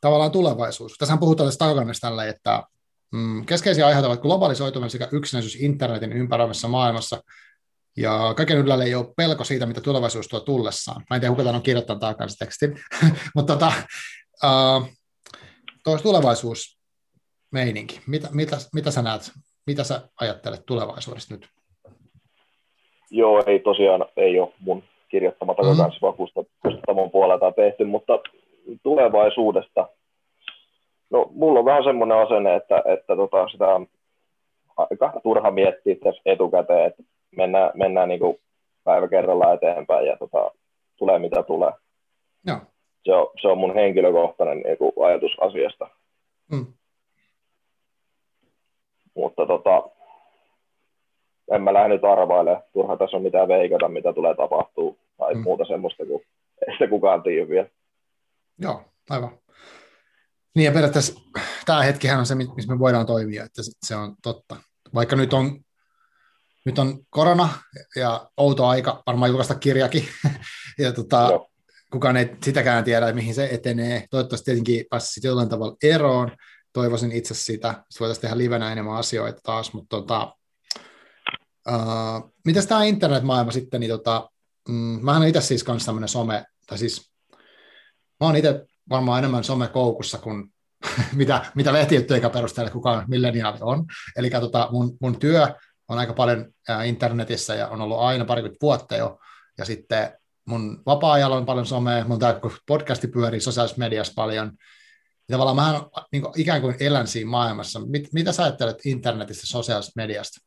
[0.02, 0.98] tavallaan tulevaisuus?
[0.98, 2.64] Tässä puhutaan tästä takakannesta tällä, että
[3.12, 7.24] mm, keskeisiä aiheita ovat globalisoituminen sekä yksinäisyys internetin ympäröimässä maailmassa,
[7.98, 11.04] ja kaiken yllä ei ole pelko siitä, mitä tulevaisuus tuo tullessaan.
[11.10, 12.80] Mä en tiedä, kuka tämän on kirjoittanut takansa tekstin,
[13.36, 13.74] mutta tota,
[14.44, 14.88] uh,
[15.84, 19.32] tuo tulevaisuusmeininki, mitä, mitä, mitä sä näet,
[19.68, 21.48] mitä sä ajattelet tulevaisuudesta nyt?
[23.12, 25.78] Joo, ei tosiaan, ei ole mun kirjoittama mm-hmm.
[26.02, 26.14] vaan
[26.64, 28.20] Kustamon puolelta tehty, mutta
[28.84, 29.90] tulevaisuudesta,
[31.10, 33.88] no mulla on vähän semmoinen asenne, että, että tota, sitä on
[34.78, 37.04] aika turha miettiä tässä etukäteen, että
[37.38, 38.38] mennään, mennään niin kuin
[38.84, 40.52] päivä kerrallaan eteenpäin ja tota,
[40.98, 41.72] tulee mitä tulee.
[42.46, 42.58] Joo.
[43.06, 45.88] Se, on, se on mun henkilökohtainen niin kuin ajatus asiasta.
[46.52, 46.66] Mm.
[49.16, 49.90] Mutta tota,
[51.56, 52.64] en mä lähde nyt arvailemaan.
[52.74, 55.42] Turha tässä on mitään veikata, mitä tulee tapahtuu tai mm.
[55.42, 56.22] muuta semmoista, kun
[56.68, 57.68] ei sitä kukaan tiedä vielä.
[58.60, 59.38] Joo, aivan.
[60.56, 61.22] Niin ja periaatteessa
[61.66, 64.56] tämä hetkihän on se, missä me voidaan toimia, että se on totta.
[64.94, 65.60] Vaikka nyt on
[66.66, 67.50] nyt on korona
[67.96, 70.08] ja outo aika, varmaan julkaista kirjakin,
[70.84, 71.30] ja tota,
[71.92, 74.06] kukaan ei sitäkään tiedä, mihin se etenee.
[74.12, 76.32] Toivottavasti tietenkin pääsisi jollain tavalla eroon.
[76.74, 80.36] Toivoisin itse sitä, että voitaisiin tehdä livenä enemmän asioita taas, mutta tota,
[81.70, 84.30] uh, mitäs tämä internetmaailma sitten, niin tota,
[84.70, 87.12] mm, mähän olen itse siis kanssa tämmöinen some, tai siis
[88.20, 90.54] mä oon itse varmaan enemmän somekoukussa kuin
[91.16, 93.86] mitä, mitä lehtijuttuja perusteella kukaan milleniaali on.
[94.16, 95.48] Eli tota, mun, mun työ
[95.88, 96.54] on aika paljon
[96.86, 99.20] internetissä ja on ollut aina parikymmentä vuotta jo.
[99.58, 100.14] Ja sitten
[100.46, 104.52] mun vapaa-ajalla on paljon somea, mun tämä podcasti pyörii sosiaalisessa mediassa paljon.
[105.30, 107.80] Ja tavallaan mä niin kuin, ikään kuin elän siinä maailmassa.
[107.86, 110.40] Mit, mitä sä ajattelet internetistä, sosiaalisesta mediasta?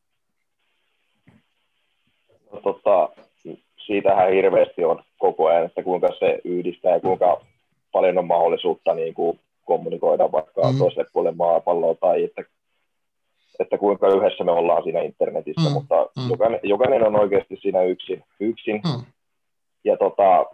[2.53, 3.09] No, tota,
[3.87, 7.41] siitähän hirveästi on koko ajan, että kuinka se yhdistää ja kuinka
[7.93, 10.79] paljon on mahdollisuutta niin kuin kommunikoida vaikka mm.
[10.79, 12.45] toiselle puolelle maapalloa tai että
[13.61, 16.31] että kuinka yhdessä me ollaan siinä internetissä, mm, mutta mm.
[16.31, 18.25] Jokainen, jokainen on oikeasti siinä yksin.
[18.41, 18.81] yksin.
[18.85, 19.05] Mm.
[19.85, 20.47] Ja tota,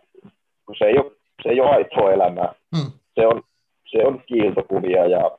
[0.78, 2.92] se ei ole, se ei ole aitoa elämää, mm.
[3.14, 3.42] se, on,
[3.90, 5.38] se on kiiltokuvia ja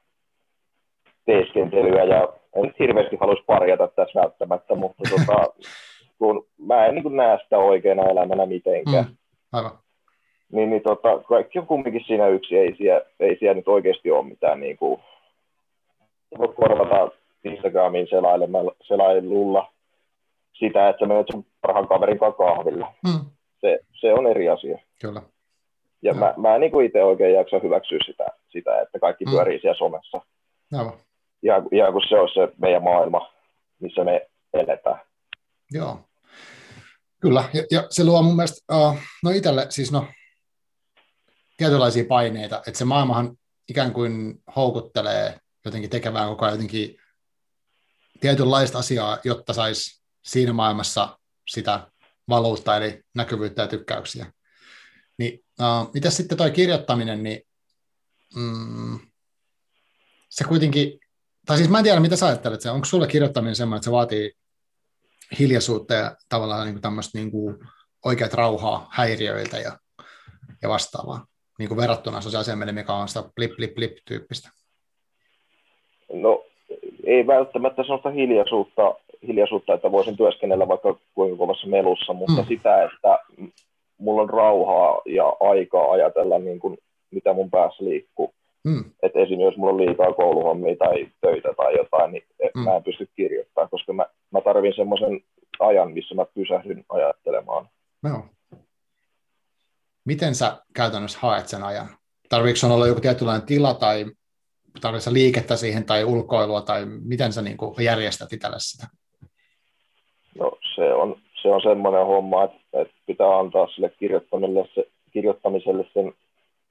[1.26, 5.54] teeskentelyä ja en hirveästi haluaisi parjata tässä välttämättä, mutta tota,
[6.20, 9.06] kun mä en niin näe sitä oikeana elämänä mitenkään.
[9.06, 9.16] Mm.
[9.52, 9.72] Aivan.
[10.52, 14.26] Niin, niin tota, kaikki on kumminkin siinä yksi, ei siellä, ei siellä nyt oikeasti ole
[14.26, 15.02] mitään niin kuin,
[16.38, 17.12] voit korvata
[17.44, 18.08] Instagramin
[18.88, 19.72] selailulla
[20.54, 22.94] sitä, että menet sun parhaan kaverin kanssa kahvilla.
[23.08, 23.26] Hmm.
[23.62, 24.78] Se, se on eri asia.
[25.02, 25.22] Kyllä.
[26.02, 29.32] Ja mä, mä en niin itse oikein jaksa hyväksyä sitä, sitä että kaikki hmm.
[29.32, 30.22] pyörii siellä somessa.
[30.78, 30.94] Aivan.
[31.42, 33.32] Ja, ja kun se on se meidän maailma,
[33.80, 35.00] missä me eletään.
[35.74, 36.10] Joo.
[37.22, 40.08] Kyllä, ja, ja se luo mun mielestä, uh, no itselle siis no,
[41.58, 43.38] tietynlaisia paineita, että se maailmahan
[43.70, 46.98] ikään kuin houkuttelee jotenkin tekemään koko ajan jotenkin
[48.22, 51.88] tietynlaista asiaa, jotta saisi siinä maailmassa sitä
[52.30, 54.34] valuutta, eli näkyvyyttä ja tykkäyksiä.
[55.18, 57.42] Niin, uh, mitä sitten tuo kirjoittaminen, niin
[58.36, 59.00] mm,
[60.30, 61.00] se kuitenkin,
[61.46, 64.34] tai siis mä en tiedä, mitä sä ajattelet, onko sulle kirjoittaminen semmoinen, että se vaatii
[65.40, 67.58] hiljaisuutta ja tavallaan niin kuin tämmöistä niin kuin
[68.06, 69.72] oikeat rauhaa häiriöiltä ja,
[70.62, 71.26] ja vastaavaa,
[71.60, 74.50] niin kuin verrattuna sosiaaliseen mediaan, mikä on sitä blip, blip, blip tyyppistä?
[76.14, 76.44] No
[77.04, 78.96] ei välttämättä sellaista hiljaisuutta,
[79.28, 82.48] hiljaisuutta, että voisin työskennellä vaikka kuinka kovassa melussa, mutta mm.
[82.48, 83.20] sitä, että
[83.98, 86.78] mulla on rauhaa ja aikaa ajatella, niin kuin,
[87.12, 88.34] mitä mun päässä liikkuu.
[88.64, 88.84] Mm.
[89.04, 92.24] Että esimerkiksi jos mulla on liikaa kouluhommia tai töitä tai jotain, niin
[92.56, 92.62] mm.
[92.62, 95.22] mä en pysty kirjoittamaan, koska mä, mä tarvin semmoisen
[95.60, 97.70] ajan, missä mä pysähdyn ajattelemaan.
[98.04, 98.26] Joo.
[100.06, 101.88] Miten sä käytännössä haet sen ajan?
[102.30, 104.06] Tarviiko olla joku tietynlainen tila tai
[104.82, 108.88] tarvitsetko liikettä siihen tai ulkoilua tai miten sä niin kuin järjestät itselle sitä?
[110.40, 115.86] No se on, se on semmoinen homma, että, että pitää antaa sille kirjoittamiselle, se, kirjoittamiselle
[115.94, 116.14] sen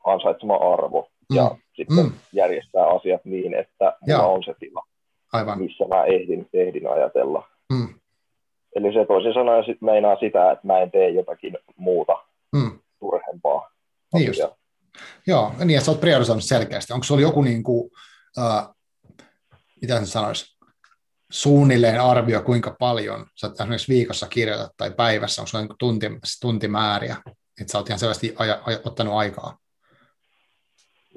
[0.04, 1.36] ansaitsema arvo mm.
[1.36, 2.12] ja sitten mm.
[2.32, 4.82] järjestää asiat niin, että mulla on se tila,
[5.32, 5.58] Aivan.
[5.58, 7.48] missä mä ehdin, ehdin ajatella.
[7.72, 7.88] Mm.
[8.76, 12.12] Eli se toisin sanoen sit meinaa sitä, että mä en tee jotakin muuta
[12.52, 12.78] mm.
[13.00, 13.70] turhempaa.
[14.14, 14.42] Niin just.
[15.26, 16.92] Joo, niin että sä oot priorisoinut selkeästi.
[16.92, 17.90] Onko sulla joku, niin kuin,
[18.38, 18.74] uh,
[19.82, 20.58] mitä sen sanoisi,
[21.32, 26.06] suunnilleen arvio, kuinka paljon sä esimerkiksi viikossa kirjoitat tai päivässä, onko sulla niin tunti,
[26.40, 27.16] tuntimääriä,
[27.60, 29.58] että sä oot ihan selvästi aja, aja, ottanut aikaa?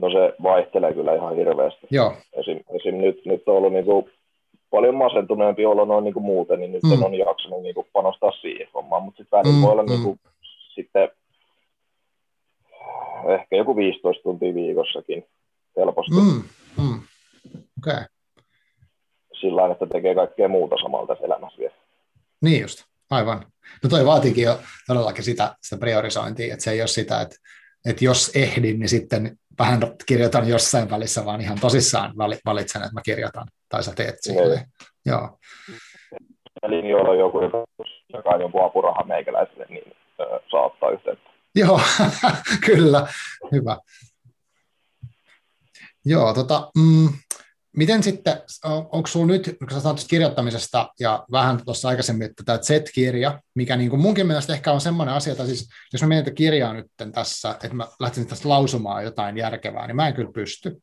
[0.02, 1.88] No se vaihtelee kyllä ihan hirveästi.
[1.92, 2.14] Joo.
[2.34, 4.10] Esim, esim nyt, nyt on ollut niin kuin
[4.70, 7.04] paljon masentuneempi olo noin niin kuin muuten, niin nyt mm.
[7.04, 9.90] on jaksanut niin kuin panostaa siihen hommaan, mutta sitten välillä mm, voi olla mm.
[9.90, 10.20] niin kuin,
[10.76, 11.10] sitten
[13.34, 15.26] ehkä joku 15 tuntia viikossakin
[15.78, 16.12] helposti.
[16.12, 16.44] Mm,
[16.84, 17.00] mm.
[17.78, 18.06] Okay.
[19.42, 21.74] Sillä että tekee kaikkea muuta samalla tässä elämässä vielä.
[22.42, 23.46] Niin just, aivan.
[23.84, 27.36] No toi vaatiikin jo todellakin sitä, sitä priorisointia, että se ei ole sitä, että,
[27.90, 32.14] että jos ehdin, niin sitten vähän kirjoitan jossain välissä, vaan ihan tosissaan
[32.46, 34.66] valitsen, että mä kirjoitan, tai sä teet silleen.
[35.06, 35.38] Joo.
[36.64, 37.40] Eli jolla on joku,
[38.14, 39.96] joka on joku apuraha meikäläiselle, niin
[40.52, 41.30] saa ottaa yhteyttä.
[41.56, 41.80] Joo,
[42.66, 43.08] kyllä,
[43.52, 43.78] hyvä.
[46.06, 47.08] Joo, tota, mm,
[47.76, 53.42] miten sitten, onko sinulla nyt, kun sä kirjoittamisesta ja vähän tuossa aikaisemmin, että tämä Z-kirja,
[53.56, 56.74] mikä niin kuin munkin mielestä ehkä on semmoinen asia, että siis, jos mä mietin kirjaa
[56.74, 60.82] nyt tässä, että mä lähtisin tästä lausumaan jotain järkevää, niin mä en kyllä pysty.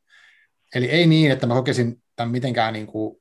[0.75, 3.17] Eli ei niin, että mä kokisin tämän mitenkään niin kuin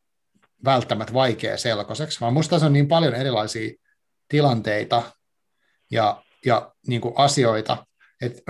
[0.65, 3.71] välttämättä vaikea selkoiseksi, vaan musta tässä on niin paljon erilaisia
[4.27, 5.03] tilanteita
[5.91, 7.85] ja ja niin kuin asioita,
[8.21, 8.41] että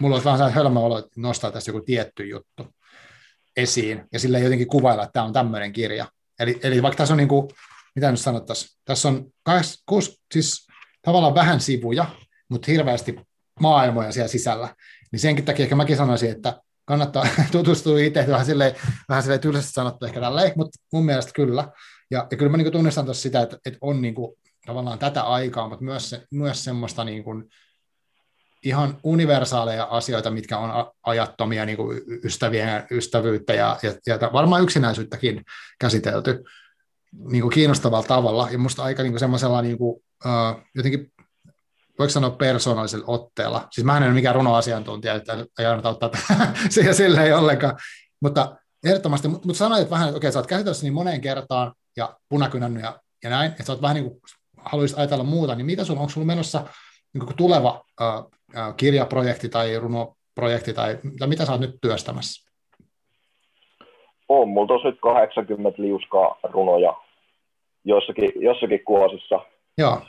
[0.00, 2.74] mulla olisi vähän hölmä olo, että nostaa tässä joku tietty juttu
[3.58, 6.06] esiin, ja sille jotenkin kuvailla, että tämä on tämmöinen kirja.
[6.40, 7.48] Eli, eli vaikka tässä on, niin kuin,
[7.94, 10.66] mitä nyt sanottaisiin, tässä on kahdeksan, kuusi, siis
[11.02, 12.06] tavallaan vähän sivuja,
[12.48, 13.20] mutta hirveästi
[13.60, 14.74] maailmoja siellä sisällä,
[15.12, 18.74] niin senkin takia ehkä mäkin sanoisin, että kannattaa tutustua itse vähän silleen,
[19.08, 21.68] vähän silleen tylsästi sanottu ehkä tälleen, mutta mun mielestä kyllä.
[22.10, 25.22] Ja, ja kyllä mä niin tunnistan tuossa sitä, että, että on niin kuin tavallaan tätä
[25.22, 27.44] aikaa, mutta myös, se, myös semmoista niin kuin
[28.64, 35.44] ihan universaaleja asioita, mitkä on ajattomia niin kuin ystävien ystävyyttä ja, ja, ja varmaan yksinäisyyttäkin
[35.80, 36.44] käsitelty
[37.30, 41.12] niin kuin kiinnostavalla tavalla ja musta aika niin kuin semmoisella niin kuin, uh, jotenkin
[41.98, 43.68] voiko sanoa persoonallisella otteella.
[43.70, 46.10] Siis mä en ole mikään runoasiantuntija, että ei aina ottaa
[46.70, 47.76] siihen sille ei ollenkaan,
[48.20, 52.18] mutta ehdottomasti, mutta, mutta sanoit vähän, että okei, sä oot käsitellyt niin moneen kertaan ja
[52.28, 54.20] punakynännyt ja, ja näin, että sä oot vähän niin kuin
[54.64, 56.64] haluaisit ajatella muuta, niin mitä sulla, onko sulla menossa
[57.12, 58.08] niin tuleva äh,
[58.76, 62.48] kirjaprojekti tai runoprojekti, tai, tai mitä sä oot nyt työstämässä?
[64.28, 66.94] On, mulla on nyt 80 liuskaa runoja
[67.84, 69.40] jossakin, jossakin kuosissa.
[69.78, 70.00] Joo.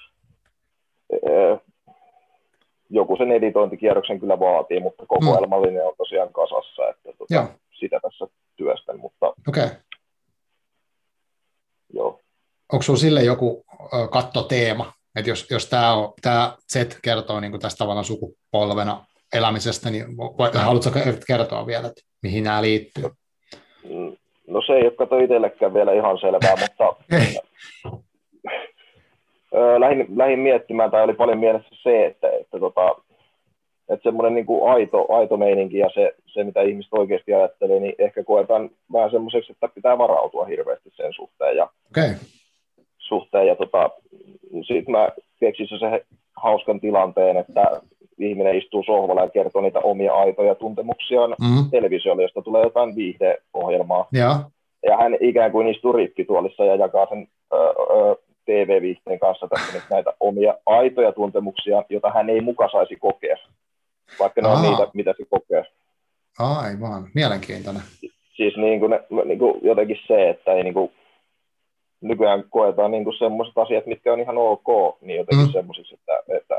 [2.90, 5.88] Joku sen editointikierroksen kyllä vaatii, mutta kokoelmallinen mm.
[5.88, 7.48] on tosiaan kasassa, että tuota,
[7.80, 9.00] sitä tässä työstän.
[9.00, 9.28] Mutta...
[9.48, 9.64] Okei.
[9.66, 9.76] Okay.
[11.94, 12.20] Joo
[12.74, 13.66] onko sinulla sille joku
[14.12, 19.90] kattoteema, että jos, jos tämä, on, tämä Z kertoo niin kuin tästä tavallaan sukupolvena elämisestä,
[19.90, 20.06] niin
[20.54, 20.90] haluatko
[21.28, 23.10] kertoa vielä, että mihin nämä liittyy?
[24.48, 26.96] No se ei ole kato itsellekään vielä ihan selvää, mutta
[29.80, 32.96] lähdin, lähdin miettimään, tai oli paljon mielessä se, että, että, tota,
[33.90, 37.96] että semmoinen niin kuin aito, aito meininki ja se, se, mitä ihmiset oikeasti ajattelee, niin
[37.98, 41.58] ehkä koetaan vähän semmoiseksi, että pitää varautua hirveästi sen suhteen.
[41.58, 42.10] Ja, okay
[43.10, 43.48] suhteen.
[43.48, 43.90] Ja tota,
[44.62, 47.82] sitten mä keksin se hauskan tilanteen, että
[48.20, 51.70] ihminen istuu sohvalla ja kertoo niitä omia aitoja tuntemuksiaan mm.
[51.72, 54.08] televisiolle, josta tulee jotain viihdeohjelmaa.
[54.14, 54.40] Ja.
[54.84, 60.14] ja hän ikään kuin istuu rippituolissa ja jakaa sen öö, TV-viihteen kanssa tässä nyt näitä
[60.20, 63.38] omia aitoja tuntemuksia, joita hän ei muka saisi kokea,
[64.20, 64.58] vaikka ne Aha.
[64.58, 65.64] on niitä, mitä se kokee.
[66.40, 67.82] Aivan, mielenkiintoinen.
[68.36, 70.92] Siis niin kuin, niin kuin jotenkin se, että ei niin kuin
[72.02, 75.52] nykyään koetaan niin semmoiset asiat, mitkä on ihan ok, niin jotenkin mm.
[75.52, 76.56] semmoisiksi, että, että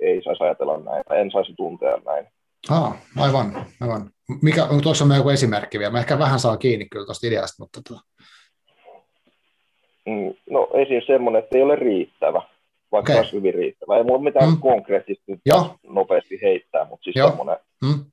[0.00, 2.26] ei saisi ajatella näin, en saisi tuntea näin.
[2.70, 4.10] Ah, aivan, aivan.
[4.42, 5.92] Mikä, tuossa on joku esimerkki vielä.
[5.92, 7.80] Mä ehkä vähän saa kiinni kyllä tuosta ideasta, mutta...
[7.88, 8.02] Tuota.
[10.06, 11.02] Mm, no esim.
[11.06, 12.42] semmoinen, että ei ole riittävä,
[12.92, 13.20] vaikka okay.
[13.20, 13.96] olisi hyvin riittävä.
[13.96, 14.56] Ei mulla mitään mm.
[14.60, 15.40] konkreettisesti
[15.88, 18.04] nopeasti heittää, mutta siis semmoinen, mm.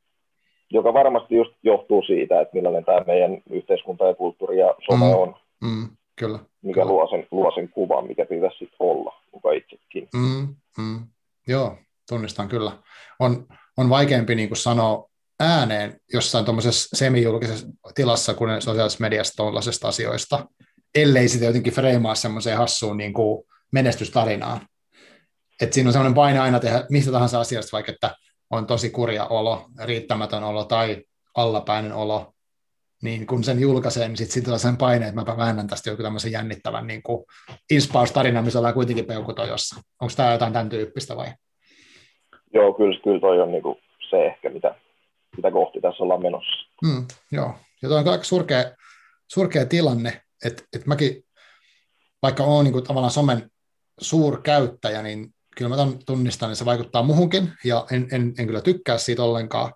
[0.72, 5.12] joka varmasti just johtuu siitä, että millainen tämä meidän yhteiskunta ja kulttuuri ja some mm.
[5.12, 5.36] on.
[5.64, 5.97] Mm.
[6.20, 6.40] Kyllä.
[6.62, 6.92] Mikä kyllä.
[6.92, 10.08] Luo, sen, luo sen kuvan, mikä pitäisi sitten olla muka itsekin.
[10.14, 11.08] Mm, mm.
[11.48, 11.78] Joo,
[12.10, 12.72] tunnistan kyllä.
[13.20, 13.46] On,
[13.78, 20.46] on vaikeampi niin kuin sanoa ääneen jossain tuommoisessa semijulkisessa tilassa kuin sosiaalisessa mediassa tuollaisesta asioista,
[20.96, 24.62] ellei sitä jotenkin freimaa semmoiseen hassuun niin kuin menestystarinaan.
[25.62, 28.16] Et siinä on semmoinen paine aina tehdä mistä tahansa asiasta, vaikka että
[28.50, 31.04] on tosi kurja olo, riittämätön olo tai
[31.36, 32.34] allapäinen olo,
[33.04, 36.04] niin kun sen julkaisee, niin sitten sit on sen paine, että mäpä väännän tästä joku
[36.04, 37.26] tämmöisen jännittävän niin kuin
[38.42, 39.76] missä ollaan kuitenkin peukutojossa.
[40.02, 41.28] Onko tämä jotain tämän tyyppistä vai?
[42.54, 43.78] Joo, kyllä, kyllä toi on niin kuin
[44.10, 44.76] se ehkä, mitä,
[45.38, 46.68] mitä kohti tässä ollaan menossa.
[46.84, 48.64] Mm, joo, ja toi on aika surkea,
[49.28, 51.24] surkea tilanne, että, että mäkin,
[52.22, 53.50] vaikka olen niin kuin tavallaan somen
[54.02, 58.98] suurkäyttäjä, niin kyllä mä tunnistan, että se vaikuttaa muhunkin, ja en, en, en kyllä tykkää
[58.98, 59.74] siitä ollenkaan.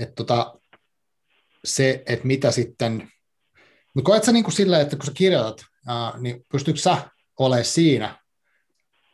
[0.00, 0.54] Että tota,
[1.64, 3.08] se, että mitä sitten,
[3.94, 6.96] mutta koet sä niin kuin sillä, että kun sä kirjoitat, ää, niin pystyykö sä
[7.38, 8.18] olemaan siinä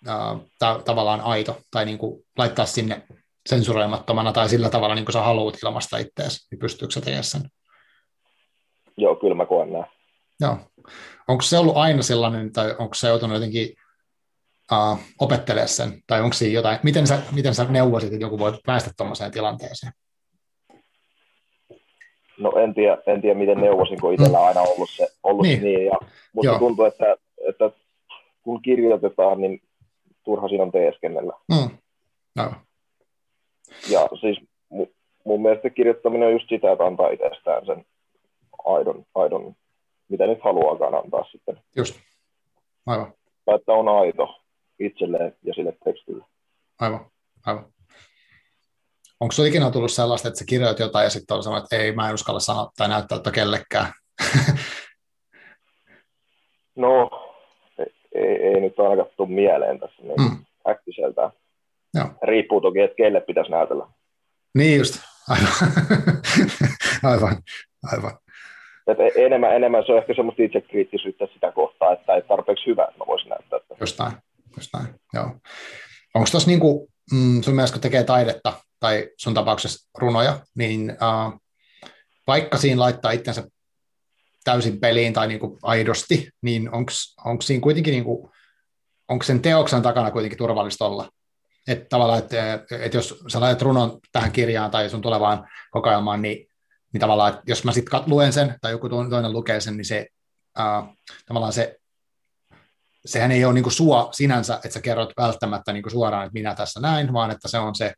[0.07, 3.07] ää, ta- tavallaan aito, tai niin kuin laittaa sinne
[3.49, 7.43] sensuroimattomana tai sillä tavalla, niin kuin sä haluat ilmasta itseäsi, niin pystyykö sä tekemään sen?
[8.97, 9.87] Joo, kyllä mä koen näin.
[10.41, 10.59] Joo.
[11.29, 13.75] Onko se ollut aina sellainen, tai onko se joutunut jotenkin
[14.73, 18.59] uh, opettelemaan sen, tai onko siinä jotain, miten sä, miten sä neuvosit, että joku voi
[18.67, 19.93] päästä tuommoiseen tilanteeseen?
[22.40, 25.62] No en tiedä, en tiedä miten neuvosin, kun itsellä on aina ollut se, ollut niin.
[25.62, 25.98] niin ja
[26.33, 27.16] musta tuntuu, että,
[27.48, 27.70] että
[28.42, 29.62] kun kirjoitetaan, niin
[30.24, 31.33] turha siinä on teeskennellä.
[31.48, 31.76] Mm.
[32.37, 32.53] No.
[33.90, 34.40] Ja siis
[35.24, 37.85] mun mielestä kirjoittaminen on just sitä, että antaa itsestään sen
[38.64, 39.55] aidon, aidon
[40.09, 41.61] mitä nyt haluaakaan antaa sitten.
[41.76, 42.00] Just,
[42.87, 43.12] aivan.
[43.44, 44.40] Tai että on aito
[44.79, 46.24] itselleen ja sille tekstille.
[46.81, 47.07] Aivan,
[47.46, 47.64] aivan.
[49.20, 51.92] Onko sinulla ikinä tullut sellaista, että sä kirjoit jotain ja sitten on sanonut, että ei,
[51.92, 53.92] mä en uskalla sanoa tai näyttää että kellekään?
[56.76, 57.11] no,
[58.14, 60.44] ei, ei, nyt ainakaan tule mieleen tässä niin mm.
[60.70, 61.30] äkkiseltään.
[61.94, 62.06] Joo.
[62.22, 63.87] Riippuu toki, että kelle pitäisi näytellä.
[64.54, 65.52] Niin just, aivan.
[67.12, 67.37] aivan,
[67.92, 68.18] aivan.
[68.87, 72.85] Että e- enemmän, enemmän se on ehkä semmoista itsekriittisyyttä sitä kohtaa, että ei tarpeeksi hyvä,
[72.85, 73.61] että mä voisin näyttää.
[74.56, 75.24] Just näin, joo.
[76.14, 81.40] Onko tuossa niinku, mm, sun mielestä kun tekee taidetta, tai sun tapauksessa runoja, niin uh,
[82.27, 83.44] vaikka siinä laittaa itsensä
[84.44, 86.70] täysin peliin tai niin kuin aidosti, niin
[87.25, 88.31] onko siinä kuitenkin, niin kuin,
[89.09, 91.09] onko sen teoksen takana kuitenkin turvallista olla?
[91.68, 96.46] Että tavallaan, että, että jos sä laitat runon tähän kirjaan tai sun tulevaan kokoelmaan, niin,
[96.92, 100.07] niin tavallaan, että jos mä sitten luen sen tai joku toinen lukee sen, niin se
[100.59, 100.96] uh,
[101.27, 101.80] tavallaan se,
[103.05, 106.39] sehän ei ole niin kuin sua sinänsä, että sä kerrot välttämättä niin kuin suoraan, että
[106.39, 107.93] minä tässä näin, vaan että se on se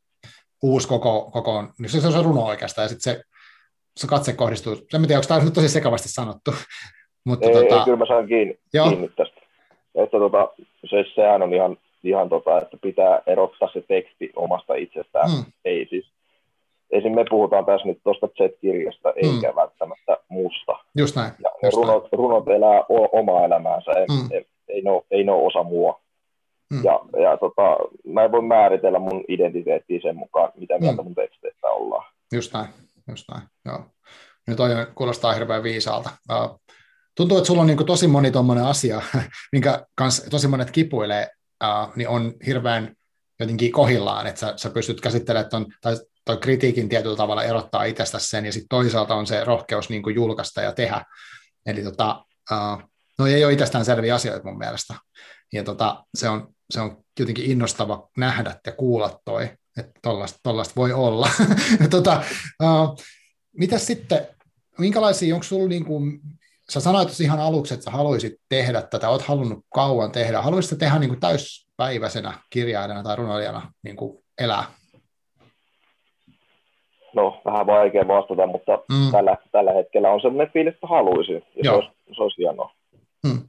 [0.63, 3.23] uusi koko, koko niin se on se runo oikeastaan, ja sitten se,
[3.97, 6.51] se katse kohdistuu, en tiedä, onko tämä nyt tosi sekavasti sanottu.
[7.27, 7.79] Mutta ei, tota...
[7.79, 9.41] ei, kyllä mä saan kiinni, kiinni tästä.
[9.95, 10.49] Että tota,
[10.91, 15.31] se, sehän on ihan, ihan tota, että pitää erottaa se teksti omasta itsestään.
[15.31, 15.45] Hmm.
[15.65, 16.07] Ei siis,
[16.91, 17.15] esim.
[17.15, 19.35] me puhutaan tässä nyt tuosta Z-kirjasta, hmm.
[19.35, 20.73] eikä välttämättä musta.
[20.97, 21.33] Just näin.
[21.43, 22.19] Ja just runot, näin.
[22.19, 24.29] runot elää o- omaa elämäänsä, ei, hmm.
[24.33, 26.03] ei, ei, ne ole, ei ne ole osa mua.
[26.73, 26.85] Mm.
[26.85, 31.07] Ja, ja tota, mä en voi määritellä mun identiteettiä sen mukaan, mitä mieltä mm.
[31.07, 32.13] mun teksteistä ollaan.
[32.33, 32.69] Just näin,
[33.09, 33.85] just näin, joo.
[34.47, 36.11] Nyt toi kuulostaa hirveän viisaalta.
[36.31, 36.61] Uh,
[37.17, 39.03] tuntuu, että sulla on niin tosi moni tuommoinen asia,
[39.53, 41.29] minkä kanssa tosi monet kipuilee,
[41.65, 42.95] uh, niin on hirveän
[43.41, 48.19] jotenkin kohillaan, että sä, sä pystyt käsittelemään ton, tai toi kritiikin tietyllä tavalla erottaa itsestä
[48.19, 51.05] sen, ja sitten toisaalta on se rohkeus niin julkaista ja tehdä.
[51.67, 52.92] Eli tota, uh,
[53.23, 54.95] no ei ole itsestään selviä asioita mun mielestä.
[55.53, 60.01] Ja tota, se, on, se on jotenkin innostava nähdä ja kuulla toi, että
[60.43, 61.29] tollaista voi olla.
[61.91, 62.23] tota,
[62.63, 62.97] uh,
[63.59, 64.27] mitä sitten,
[64.79, 66.21] minkälaisia, onko sulla niin kuin,
[66.71, 70.99] sä sanoit ihan aluksi, että sä haluaisit tehdä tätä, oot halunnut kauan tehdä, haluaisit tehdä
[70.99, 74.65] niin kuin täyspäiväisenä kirjailijana tai runoilijana niin kuin elää?
[77.15, 79.13] No, vähän vaikea vastata, mutta mm.
[79.13, 82.82] tällä, tällä hetkellä on sellainen fiilis, että haluaisin, ja se olisi, se olisi hienoa.
[83.27, 83.43] Mm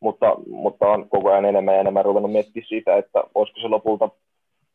[0.00, 4.08] mutta, mutta on koko ajan enemmän ja enemmän ruvennut miettimään sitä, että olisiko se lopulta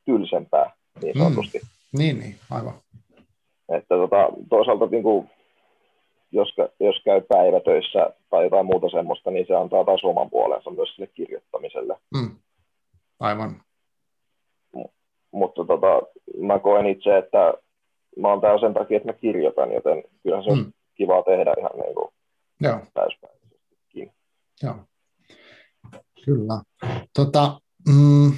[0.05, 1.23] tylsempää niin mm.
[1.23, 1.59] sanotusti.
[1.59, 1.99] Mm.
[1.99, 2.73] Niin, niin, aivan.
[3.69, 5.29] Että tota, toisaalta niin kuin,
[6.31, 10.89] jos, jos käy päivätöissä tai jotain muuta semmoista, niin se antaa taas oman puolensa myös
[10.95, 11.97] sille kirjoittamiselle.
[12.15, 12.35] Mm.
[13.19, 13.61] Aivan.
[14.75, 14.91] M-
[15.31, 16.01] mutta tota,
[16.37, 17.53] mä koen itse, että
[18.17, 20.59] mä oon täällä sen takia, että mä kirjoitan, joten kyllähän se mm.
[20.59, 22.09] on kiva tehdä ihan niin kuin
[22.61, 22.79] Joo.
[22.93, 23.40] täyspäiväisestikin.
[24.63, 24.85] Joo.
[26.25, 26.61] Kyllä.
[27.13, 28.33] Tota, mm,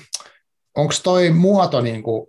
[0.78, 2.28] Onko toi muoto, niin kuin,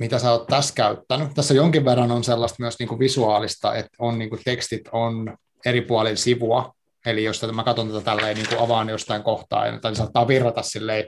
[0.00, 1.34] mitä sä oot tässä käyttänyt?
[1.34, 5.36] Tässä jonkin verran on sellaista myös niin kuin visuaalista, että on niin kuin tekstit on
[5.64, 6.72] eri puolilla sivua,
[7.06, 10.62] eli jos tätä, mä katson tätä tälleen niin kuin avaan jostain kohtaa, tai saattaa virrata
[10.62, 11.04] silleen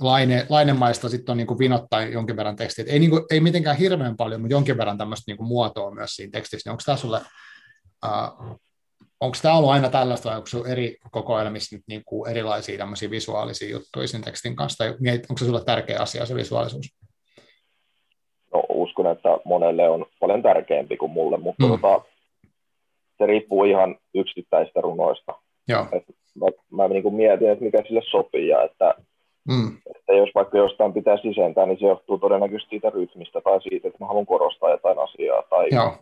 [0.00, 2.84] laine, lainemaista sitten on niin vinottaa jonkin verran tekstiä.
[2.88, 6.30] Ei, niin kuin, ei mitenkään hirveän paljon, mutta jonkin verran tämmöistä niin muotoa myös siinä
[6.30, 6.70] tekstissä.
[6.70, 7.20] Niin onko tämä sulle,
[8.04, 8.60] uh,
[9.22, 13.70] onko tämä ollut aina tällaista vai onko eri kokoelmissa nyt niin kuin erilaisia tämmöisiä visuaalisia
[13.70, 14.84] juttuja sen tekstin kanssa?
[15.30, 16.86] Onko se sulle tärkeä asia se visuaalisuus?
[18.54, 21.70] No uskon, että monelle on paljon tärkeämpi kuin mulle, mutta mm.
[21.70, 22.00] tota,
[23.18, 25.32] se riippuu ihan yksittäisistä runoista.
[25.68, 25.86] Joo.
[25.92, 26.04] Et
[26.40, 28.94] mä, mä niin kuin mietin, että mikä sille sopii ja että,
[29.48, 29.76] mm.
[29.96, 33.98] että jos vaikka jostain pitää sisentää, niin se johtuu todennäköisesti siitä rytmistä tai siitä, että
[34.00, 35.42] mä haluan korostaa jotain asiaa.
[35.50, 35.96] Tai, Joo.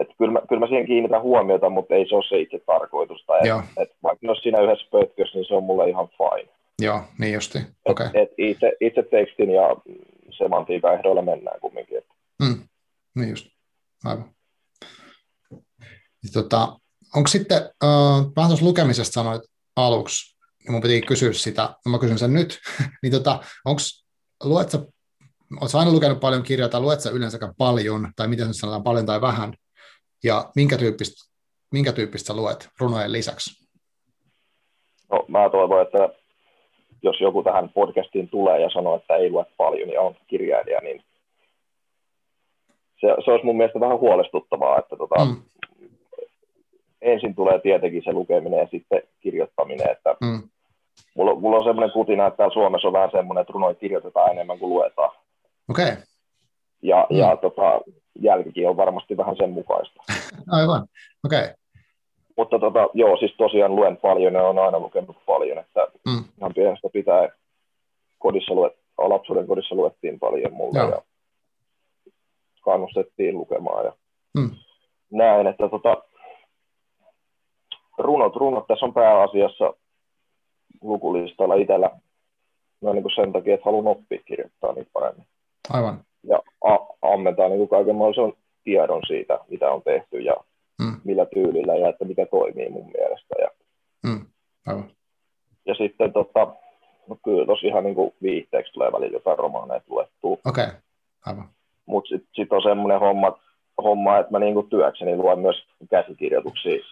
[0.00, 3.24] Että kyllä, mä, kyllä mä siihen kiinnitän huomiota, mutta ei se ole se itse tarkoitus.
[3.26, 6.52] Tai et, et vaikka jos siinä yhdessä pötkössä, niin se on mulle ihan fine.
[6.82, 7.58] Joo, niin justi.
[7.84, 8.06] Okay.
[8.06, 9.76] Et, et itse, itse tekstin ja
[10.30, 12.02] semantiikan ehdoilla mennään kumminkin.
[12.42, 12.68] Mm.
[13.14, 13.46] Niin just.
[14.04, 14.30] Aivan.
[16.32, 16.78] Tota,
[17.16, 19.42] onko sitten, uh, vähän tuossa lukemisesta sanoit
[19.76, 22.58] aluksi, niin mun piti kysyä sitä, no mä kysyn sen nyt,
[23.02, 23.80] niin tota, onko,
[24.44, 24.78] luet sä,
[25.74, 29.54] aina lukenut paljon kirjoja, tai luet sä yleensäkään paljon, tai miten sanotaan paljon tai vähän,
[30.24, 31.30] ja minkä tyyppistä,
[31.72, 33.68] minkä tyyppistä sä luet runojen lisäksi?
[35.12, 36.08] No, mä toivon, että
[37.02, 41.02] jos joku tähän podcastiin tulee ja sanoo, että ei lue paljon ja on kirjailija, niin
[43.00, 45.42] se, se olisi mun mielestä vähän huolestuttavaa, että tota, mm
[47.00, 49.90] ensin tulee tietenkin se lukeminen ja sitten kirjoittaminen.
[49.90, 50.42] Että mm.
[51.14, 54.58] mulla, mulla on semmoinen kutina, että täällä Suomessa on vähän semmoinen, että runoja kirjoitetaan enemmän
[54.58, 55.10] kuin luetaan.
[55.70, 55.84] Okei.
[55.84, 55.96] Okay.
[56.82, 57.16] Ja, mm.
[57.16, 57.80] ja tota,
[58.20, 60.02] jälkikin on varmasti vähän sen mukaista.
[60.58, 60.86] Aivan,
[61.24, 61.44] okei.
[61.44, 61.54] Okay.
[62.36, 66.24] Mutta tota, joo, siis tosiaan luen paljon ja olen aina lukenut paljon, että mm.
[66.38, 67.28] ihan pienestä pitää
[68.18, 70.90] kodissa luet, lapsuuden kodissa luettiin paljon mulle joo.
[70.90, 71.02] ja
[72.64, 73.92] kannustettiin lukemaan ja
[74.36, 74.50] mm.
[75.10, 75.96] näin, että tota,
[77.98, 79.74] runot, runot tässä on pääasiassa
[80.82, 81.90] lukulistalla itsellä
[82.80, 85.26] no niin kuin sen takia, että haluan oppia kirjoittaa niin paremmin.
[85.70, 86.04] Aivan.
[86.22, 90.34] Ja a- ammentaa niin kaiken mahdollisen tiedon siitä, mitä on tehty ja
[90.82, 91.00] mm.
[91.04, 93.34] millä tyylillä ja että mikä toimii mun mielestä.
[93.38, 93.48] Ja,
[94.06, 94.26] mm.
[94.66, 94.90] Aivan.
[95.66, 96.46] ja sitten tota,
[97.08, 100.32] no kyllä tosi ihan niin kuin viihteeksi tulee välillä jotain romaaneja luettua.
[100.32, 100.80] Okei, okay.
[101.26, 101.48] aivan.
[101.86, 103.38] Mutta sitten sit on semmoinen homma,
[103.82, 106.84] homma, että mä niin kuin työkseni luen myös käsikirjoituksia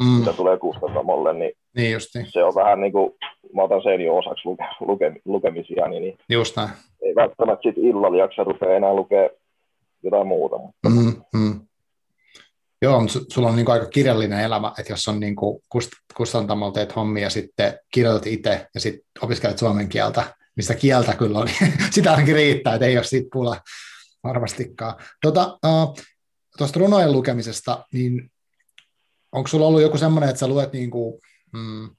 [0.00, 0.06] mm.
[0.06, 2.18] mitä tulee kustantamolle, niin, niin justi.
[2.28, 3.12] se on vähän niin kuin,
[3.54, 6.70] mä otan sen jo osaksi luke, luke, lukemisia, niin, niin Just näin.
[7.02, 9.30] ei välttämättä sitten illalla jaksa rupea enää lukea
[10.02, 10.58] jotain muuta.
[10.58, 10.88] Mutta...
[10.88, 11.60] Mm, mm.
[12.82, 15.36] Joo, mutta sulla on niin aika kirjallinen elämä, että jos on niin
[16.16, 20.24] kustantamolta teet hommia sitten kirjoitat itse ja sitten opiskelet suomen kieltä,
[20.56, 23.56] mistä kieltä kyllä on, niin sitä ainakin riittää, että ei ole siitä pula
[24.24, 24.94] varmastikaan.
[25.22, 25.96] Tuota, uh,
[26.58, 28.31] tuosta runojen lukemisesta, niin
[29.32, 31.20] onko sulla ollut joku semmoinen, että sä luet niin kuin,
[31.52, 31.90] mm,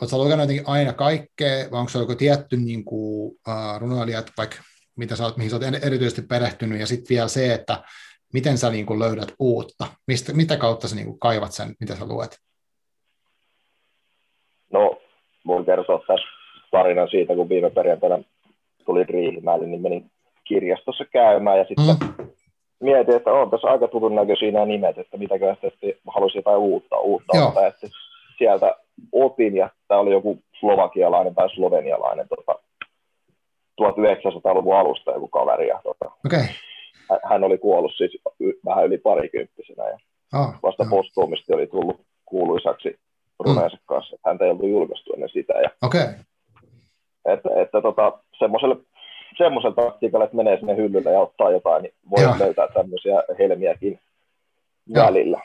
[0.00, 4.56] Oletko lukenut jotenkin aina kaikkea, vai onko se joku tietty niin kuin, uh, runoilija, vaikka
[4.96, 7.82] mitä sä oot, mihin sä oot erityisesti perehtynyt, ja sitten vielä se, että
[8.32, 11.96] miten sä niin kuin löydät uutta, Mistä, mitä kautta sä niin kuin kaivat sen, mitä
[11.96, 12.38] sä luet?
[14.72, 14.98] No,
[15.46, 16.26] voin kertoa tässä
[16.70, 18.24] tarinan siitä, kun viime perjantaina
[18.86, 20.10] tuli Riihimäelle, niin menin
[20.44, 22.25] kirjastossa käymään, ja sitten mm
[22.80, 26.98] mietin, että on tässä aika tutun näköisiä nämä nimet, että mitäkö sitten haluaisin jotain uutta,
[26.98, 27.48] uutta Joo.
[27.48, 27.66] ottaa.
[27.66, 27.86] Että
[28.38, 28.76] sieltä
[29.12, 32.58] otin, ja tämä oli joku slovakialainen tai slovenialainen tota,
[33.80, 35.68] 1900-luvun alusta joku kaveri.
[35.68, 36.44] Ja, tota, okay.
[37.24, 38.18] hän oli kuollut siis
[38.64, 39.98] vähän yli parikymppisenä, ja
[40.34, 40.90] oh, vasta oh.
[40.90, 42.98] postuumisti oli tullut kuuluisaksi
[43.38, 43.82] runeensa mm.
[43.86, 44.16] kanssa.
[44.26, 45.52] Häntä ei ollut julkaistu ennen sitä.
[45.52, 46.08] Ja, okay.
[47.24, 48.76] Että, että tota, semmoiselle
[49.38, 52.34] semmoisen taktiikalla, että menee sinne hyllylle ja ottaa jotain, niin voi Joo.
[52.38, 54.00] löytää tämmöisiä helmiäkin
[54.86, 55.06] joo.
[55.06, 55.40] välillä.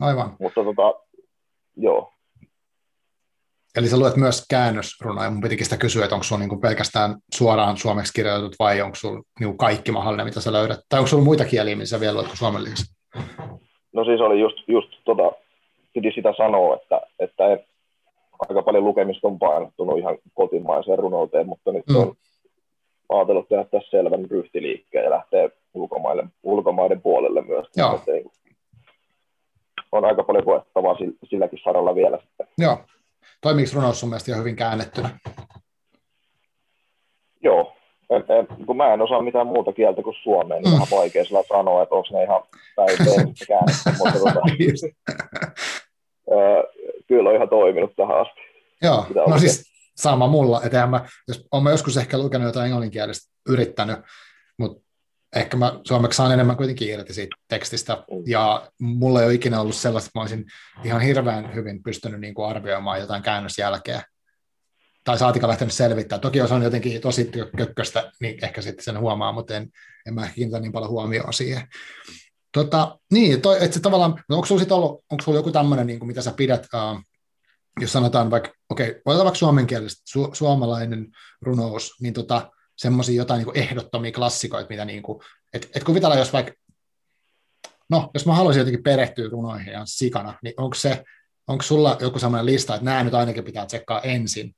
[0.00, 0.36] Aivan.
[0.40, 0.94] Mutta tota,
[1.76, 2.12] joo.
[3.76, 5.30] Eli sä luet myös käännösrunoja.
[5.30, 9.22] Mun pitikin sitä kysyä, että onko sulla niinku pelkästään suoraan suomeksi kirjoitut vai onko sulla
[9.40, 10.80] niinku kaikki mahdollinen, mitä sä löydät?
[10.88, 12.96] Tai onko sulla muita kieliä, missä vielä luet kuin suomen lisäksi?
[13.92, 15.32] No siis oli just, just tota,
[15.94, 17.44] piti sitä sanoa, että, että
[18.48, 21.96] aika paljon lukemista on painottunut ihan kotimaiseen runouteen, mutta nyt mm.
[21.96, 22.14] on
[23.08, 27.66] ajatellut tehdä tässä selvän ryhtiliikkeen ja lähteä ulkomaille, ulkomaiden puolelle myös.
[27.76, 28.00] Joo.
[29.92, 30.96] On aika paljon koettavaa
[31.30, 32.46] silläkin saralla vielä sitten.
[32.58, 32.78] Joo.
[33.40, 35.18] Toimiiko runous sun mielestä hyvin käännettynä?
[37.42, 37.72] Joo.
[38.10, 40.74] En, en, kun mä en osaa mitään muuta kieltä kuin suomea, niin mm.
[40.74, 42.42] vähän vaikea sillä sanoa, että onko ne ihan
[42.76, 42.98] päin
[43.48, 44.40] käännetty, mutta tota,
[47.08, 48.40] kyllä on ihan toiminut tähän asti.
[48.82, 53.96] Joo, no siis sama mulla, että mä, jos olen joskus ehkä lukenut jotain englanninkielistä yrittänyt,
[54.58, 54.86] mutta
[55.36, 59.76] ehkä mä suomeksi saan enemmän kuitenkin irti siitä tekstistä, ja mulla ei ole ikinä ollut
[59.76, 60.44] sellaista, että mä olisin
[60.84, 64.02] ihan hirveän hyvin pystynyt niin kuin arvioimaan jotain käännösjälkeä.
[65.04, 66.18] tai saatika lähtenyt selvittää.
[66.18, 69.68] Toki jos on jotenkin tosi kökköstä, niin ehkä sitten sen huomaa, mutta en,
[70.06, 71.68] en mä kiinnitä niin paljon huomioon siihen.
[72.52, 75.98] Tota, niin, toi, että se tavallaan, no onko sulla ollut, onko sulla joku tämmöinen, niin
[75.98, 77.02] kuin mitä sä pidät, uh,
[77.80, 81.06] jos sanotaan vaikka, okei, okay, otetaan vaikka suomenkielistä, su, suomalainen
[81.42, 85.22] runous, niin tota, semmoisia jotain niin ehdottomia klassikoita, mitä niin kuin,
[85.54, 86.52] et, et kuvitellaan, jos vaikka,
[87.90, 91.04] no, jos mä haluaisin jotenkin perehtyä runoihin ihan sikana, niin onko se,
[91.48, 94.50] onko sulla joku sellainen lista, että nämä nyt ainakin pitää tsekkaa ensin,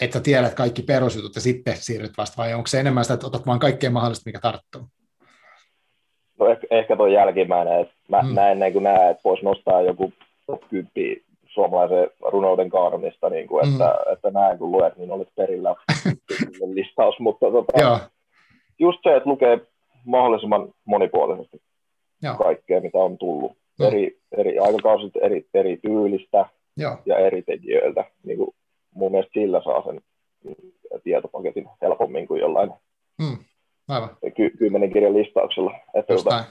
[0.00, 3.46] että tiedät kaikki perusjutut ja sitten siirryt vasta, vai onko se enemmän sitä, että otat
[3.46, 4.82] vaan kaikkea mahdollista, mikä tarttuu?
[6.38, 8.34] No ehkä, ehkä tuo jälkimmäinen, että mä mm.
[8.34, 10.12] näen niin kuin näen, että voisi nostaa joku
[10.70, 11.24] kymppi
[11.54, 14.12] suomalaisen runouden kaarmista, niin kuin, että, mm.
[14.12, 15.74] että näin kun luet, niin olet perillä
[16.74, 18.00] listaus, mutta tota,
[18.78, 19.60] just se, että lukee
[20.04, 21.62] mahdollisimman monipuolisesti
[22.22, 22.34] Joo.
[22.34, 23.52] kaikkea, mitä on tullut.
[23.78, 23.88] Joo.
[23.88, 26.46] Eri, eri aikakausit, eri, eri tyylistä
[26.76, 26.96] Joo.
[27.06, 28.04] ja eri tekijöiltä.
[28.24, 28.50] Niin kuin
[28.94, 30.00] mun mielestä sillä saa sen
[31.04, 32.70] tietopaketin helpommin kuin jollain
[33.18, 33.38] mm.
[33.88, 34.16] Aivan.
[34.36, 35.74] Ky- kymmenen kirjan listauksella.
[35.94, 36.44] Että tota,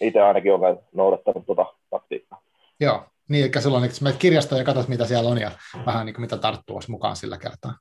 [0.00, 2.42] itse ainakin olen noudattanut tuota taktiikkaa.
[2.80, 5.50] Joo, niin, eli sulla on, että menet kirjastoon ja katsot, mitä siellä on, ja
[5.86, 7.78] vähän niin kuin mitä tarttuu mukaan sillä kertaa.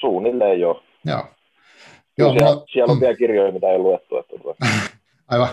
[0.00, 0.82] Suunnilleen joo.
[1.04, 1.24] Joo.
[2.18, 2.64] Joo, siellä, mulla...
[2.72, 3.00] siellä on mm.
[3.00, 4.16] vielä kirjoja, mitä ei luettu.
[4.16, 4.36] Että...
[4.42, 4.66] Tuota.
[5.30, 5.48] Aivan,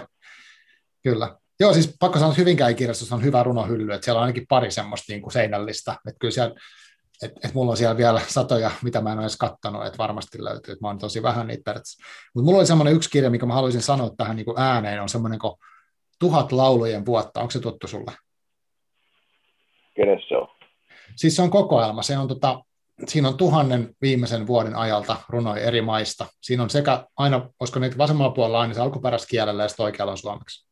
[1.04, 1.36] kyllä.
[1.60, 4.72] Joo, siis pakko sanoa, että Hyvinkään kirjastossa on hyvä runohylly, että siellä on ainakin pari
[4.72, 6.56] semmoista niin kuin seinällistä, että kyllä siellä,
[7.24, 10.44] että, että mulla on siellä vielä satoja, mitä mä en ole edes kattanut, että varmasti
[10.44, 12.04] löytyy, että mä oon tosi vähän niitä periaatteessa.
[12.36, 15.10] Mutta mulla oli semmoinen yksi kirja, mikä mä haluaisin sanoa tähän niin kuin ääneen, on
[15.10, 15.54] semmoinen kuin
[16.20, 18.12] Tuhat laulujen vuotta, onko se tuttu sulle?
[19.96, 20.48] Kenes se on?
[21.16, 22.64] Siis se on kokoelma, se on tota,
[23.06, 26.26] siinä on tuhannen viimeisen vuoden ajalta runoja eri maista.
[26.42, 30.18] Siinä on sekä aina, olisiko niitä vasemmalla puolella aina se alkuperäiskielellä ja sitten oikealla on
[30.18, 30.70] suomeksi.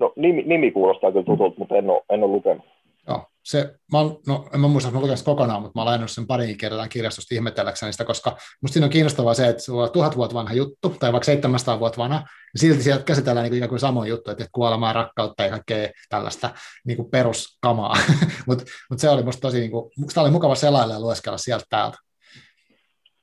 [0.00, 2.64] No nimi, nimi kuulostaa kyllä tutulta, mutta en ole, en ole lukenut.
[3.50, 6.26] Se, mä, no, en mä muista, että mä lukenut kokonaan, mutta mä olen lainannut sen
[6.26, 8.30] parin kerran kirjastosta ihmetelläkseni sitä, koska
[8.62, 11.80] musta siinä on kiinnostavaa se, että sulla on tuhat vuotta vanha juttu, tai vaikka 700
[11.80, 12.16] vuotta vanha,
[12.54, 16.50] ja silti sieltä käsitellään niin kuin samoin juttu, että kuolemaa, rakkautta ja kaikkea tällaista
[16.86, 17.94] niin kuin peruskamaa.
[18.48, 21.64] mutta mut se oli musta tosi, niin kuin, musta oli mukava selailla ja lueskella sieltä
[21.70, 21.98] täältä.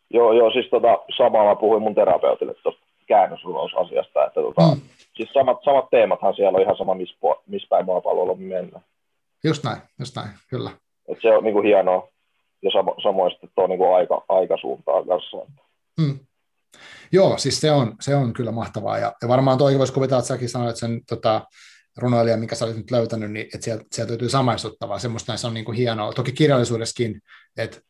[0.09, 4.81] Joo, joo, siis tota, samaa mä puhuin mun terapeutille tuosta käännösrunousasiasta, että tota, mm.
[5.15, 7.15] siis samat, samat teemathan siellä on ihan sama, missä
[7.47, 8.83] miss päin maapallolla mennään.
[9.45, 10.71] Just näin, just näin, kyllä.
[11.07, 12.09] Et se on niin kuin hienoa,
[12.61, 15.37] ja samo, samoin sitten tuo niin kuin aika, aikasuuntaa kanssa.
[15.99, 16.19] Mm.
[17.11, 20.27] Joo, siis se on, se on kyllä mahtavaa, ja, ja varmaan toi voisi kuvitella, että
[20.27, 21.41] säkin sanoit sen tota,
[21.97, 25.53] runoilija, mikä sä olit nyt löytänyt, niin että sieltä, sieltä löytyy samaistuttavaa, semmoista näissä on
[25.53, 27.21] niin kuin hienoa, toki kirjallisuudessakin,
[27.57, 27.81] että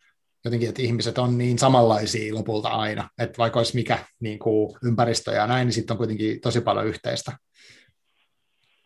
[0.46, 5.32] jotenkin, että ihmiset on niin samanlaisia lopulta aina, että vaikka olisi mikä niin kuin ympäristö
[5.32, 7.32] ja näin, niin sitten on kuitenkin tosi paljon yhteistä.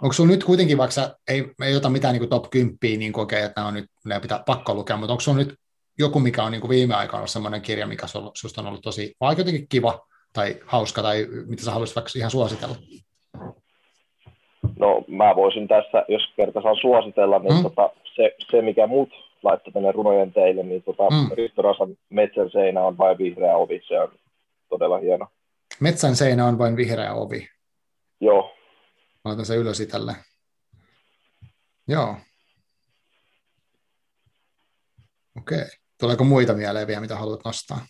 [0.01, 3.13] Onko sinulla nyt kuitenkin, vaikka sä ei, ei ota mitään niin kuin top 10, niin
[3.13, 5.55] kuin, että nämä on nyt, ne pitää pakko lukea, mutta onko sinulla nyt
[5.99, 9.13] joku, mikä on niin kuin viime aikoina ollut sellainen kirja, mikä sinusta on ollut tosi,
[9.19, 9.99] vai jotenkin kiva
[10.33, 12.75] tai hauska, tai mitä sä haluaisit vaikka ihan suositella?
[14.79, 17.63] No mä voisin tässä, jos kerta saan suositella, niin mm.
[17.63, 19.09] tota, se, se, mikä muut
[19.43, 21.29] laittaa tänne runojen teille, niin tota, mm.
[21.37, 24.09] Risto Rasan Metsän seinä on vain vihreä ovi, se on
[24.69, 25.27] todella hieno.
[25.79, 27.47] Metsän seinä on vain vihreä ovi.
[28.21, 28.51] Joo,
[29.25, 30.15] Mä laitan sen ylös itselle.
[31.87, 32.17] Joo.
[35.37, 35.65] Okei.
[35.99, 37.85] Tuleeko muita mieleen vielä, mitä haluat nostaa?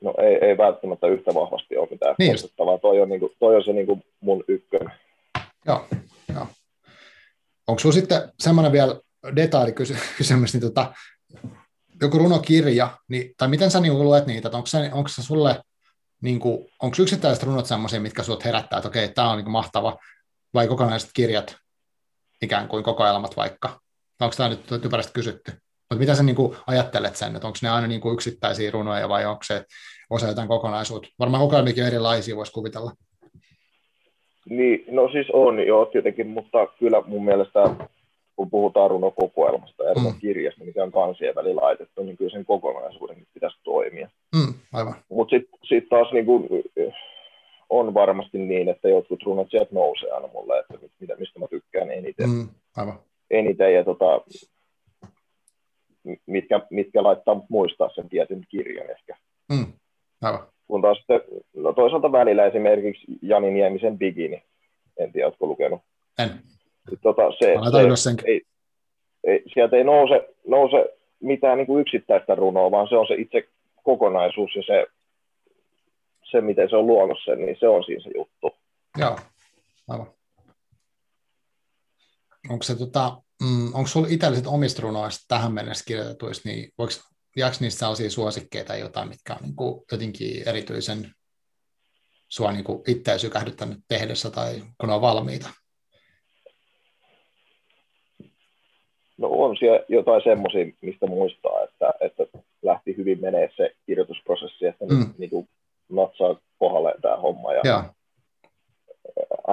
[0.00, 2.78] No ei, ei välttämättä yhtä vahvasti ole mitään niin nostettavaa.
[2.78, 4.92] Toi on, niinku, toi on se niinku mun ykkönen.
[5.66, 5.86] Joo,
[6.34, 6.46] joo.
[7.66, 9.00] Onko sinulla sitten semmoinen vielä
[9.36, 10.94] detailikysymys, niin tota,
[12.02, 15.60] joku runokirja, niin, tai miten sä niin luet niitä, onko se, onko se sulle
[16.22, 16.40] niin
[16.82, 19.98] onko yksittäiset runot sellaisia, mitkä sinut herättää, että okei, tämä on niin kuin mahtava,
[20.54, 21.56] vai kokonaiset kirjat,
[22.42, 23.80] ikään kuin kokoelmat vaikka?
[24.20, 25.52] Onko tämä nyt typerästi kysytty?
[25.52, 29.08] Mutta mitä sä niin kuin ajattelet sen, että onko ne aina niin kuin yksittäisiä runoja
[29.08, 29.64] vai onko se
[30.10, 31.08] osa jotain kokonaisuutta?
[31.18, 32.92] Varmaan kokoelmikin erilaisia, voisi kuvitella.
[34.48, 37.60] Niin, no siis on joo tietenkin, mutta kyllä mun mielestä
[38.36, 40.14] kun puhutaan runokokoelmasta ja mm.
[40.20, 44.08] kirjasta, mikä on kansien välillä laitettu, niin kyllä sen kokonaisuuden pitäisi toimia.
[44.34, 44.94] Mm, aivan.
[45.08, 46.48] Mutta sitten sit taas niin kun,
[47.68, 51.90] on varmasti niin, että jotkut runot sieltä nousee aina mulle, että mitä, mistä mä tykkään
[51.90, 52.28] eniten.
[52.30, 52.98] Mm, aivan.
[53.30, 54.20] Eniten ja tota,
[56.26, 59.16] mitkä, mitkä laittaa muistaa sen tietyn kirjan ehkä.
[59.52, 59.66] Mm,
[60.22, 60.46] aivan.
[60.66, 61.20] Kun taas sitten,
[61.56, 64.42] no toisaalta välillä esimerkiksi Jani Niemisen Bigini,
[64.98, 65.80] en tiedä, oletko lukenut.
[66.18, 66.30] En.
[67.02, 67.54] Tota, se,
[67.96, 68.42] se, ei,
[69.24, 73.48] ei, sieltä ei nouse, nouse mitään niin kuin yksittäistä runoa, vaan se on se itse
[73.82, 74.86] kokonaisuus ja se,
[76.30, 78.50] se miten se on luonut sen, niin se on siinä se juttu.
[78.98, 79.18] Joo,
[79.88, 80.06] aivan.
[82.50, 86.92] Onko se tota, mm, onko sinulla itselliset omista runoista tähän mennessä kirjoitetuista, niin voiko,
[87.36, 91.10] jääkö niistä sellaisia suosikkeita tai jotain, mitkä on niin kuin jotenkin erityisen
[92.28, 95.50] sua niin kuin itseä sykähdyttänyt tehdessä tai kun ne on valmiita?
[99.18, 104.84] No on siellä jotain semmoisia, mistä muistaa, että, että lähti hyvin menee se kirjoitusprosessi, että
[104.84, 104.98] mm.
[104.98, 105.48] nyt niin kuin
[105.88, 107.52] natsaa kohdalle tämä homma.
[107.52, 107.84] Ja, ja.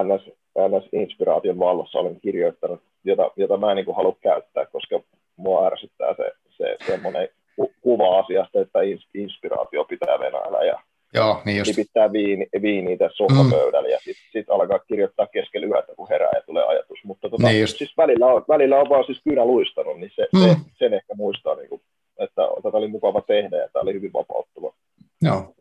[0.04, 0.26] NS,
[0.58, 5.00] NS Inspiraation vallossa olen kirjoittanut, jota, jota mä en niin kuin halua käyttää, koska
[5.36, 8.80] mua ärsyttää se, se semmoinen ku, kuva asiasta, että
[9.14, 10.80] inspiraatio pitää venäillä ja
[11.14, 11.76] Joo, niin just.
[11.76, 13.91] pitää viini, viiniä tässä sohvapöydällä mm.
[13.91, 16.99] ja sitten sit alkaa kirjoittaa keskellä yötä, kun herää ja tulee ajatus.
[17.03, 20.41] Mutta tota, niin siis välillä, on, välillä on vaan siis kynä luistanut, niin se, mm.
[20.41, 21.82] se, sen ehkä muistaa, niin kuin,
[22.20, 24.74] että tätä oli mukava tehdä ja tämä oli hyvin vapauttava.
[25.22, 25.53] Joo.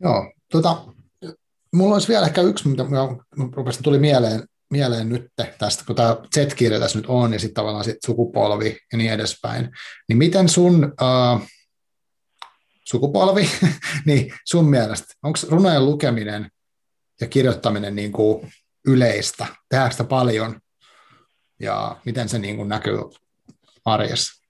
[0.00, 0.76] Joo, tota,
[1.74, 2.84] mulla olisi vielä ehkä yksi, mitä
[3.52, 5.26] rupesin tuli mieleen, mieleen nyt
[5.58, 9.68] tästä, kun tämä Z-kirja tässä nyt on, ja sitten tavallaan sit sukupolvi ja niin edespäin,
[10.08, 11.40] niin miten sun uh,
[12.90, 13.42] sukupolvi,
[14.06, 16.48] niin sun mielestä, onko runojen lukeminen
[17.20, 18.48] ja kirjoittaminen niin kuin
[18.88, 19.46] yleistä?
[19.68, 20.54] Tehdäänkö sitä paljon?
[21.60, 22.98] Ja miten se niin kuin näkyy
[23.84, 24.46] arjessa?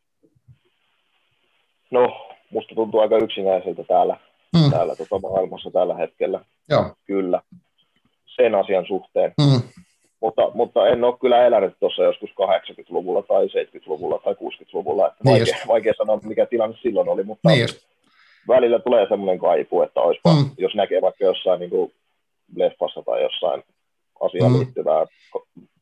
[1.91, 4.17] No, musta tuntuu aika yksinäiseltä täällä,
[4.57, 4.71] mm.
[4.71, 6.45] täällä tota maailmassa tällä hetkellä.
[6.69, 6.95] Joo.
[7.07, 7.43] Kyllä,
[8.37, 9.35] sen asian suhteen.
[9.41, 9.63] Mm.
[10.21, 15.07] Mutta, mutta en ole kyllä elänyt tuossa joskus 80-luvulla tai 70-luvulla tai 60-luvulla.
[15.07, 17.69] Että niin vaikea, vaikea sanoa, mikä tilanne silloin oli, mutta niin
[18.49, 20.51] välillä tulee semmoinen kaipu, että olisipa, mm.
[20.59, 21.93] jos näkee vaikka jossain niin kuin
[22.57, 23.63] leffassa tai jossain
[24.21, 24.59] asiaan mm.
[24.59, 25.07] liittyvää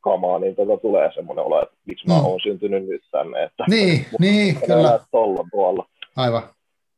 [0.00, 2.12] kamaa, niin tota tulee semmoinen olo, että miksi mm.
[2.12, 3.42] mä oon syntynyt nyt tänne.
[3.42, 5.00] Että, niin, niin kyllä.
[5.10, 5.86] Tolla, tuolla.
[6.16, 6.42] Aivan.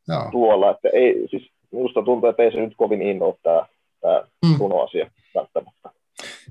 [0.08, 0.28] Joo.
[0.30, 3.66] Tuolla, että ei, siis minusta tuntuu, että ei se nyt kovin innoa tämä,
[4.00, 4.58] tämä mm.
[4.58, 5.90] runoasia välttämättä.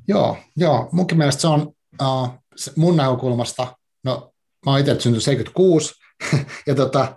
[0.07, 2.29] Joo, joo, munkin mielestä se on uh,
[2.77, 3.67] mun näkökulmasta,
[4.03, 4.31] no
[4.65, 5.93] mä oon itse syntynyt 76,
[6.67, 7.07] ja tota,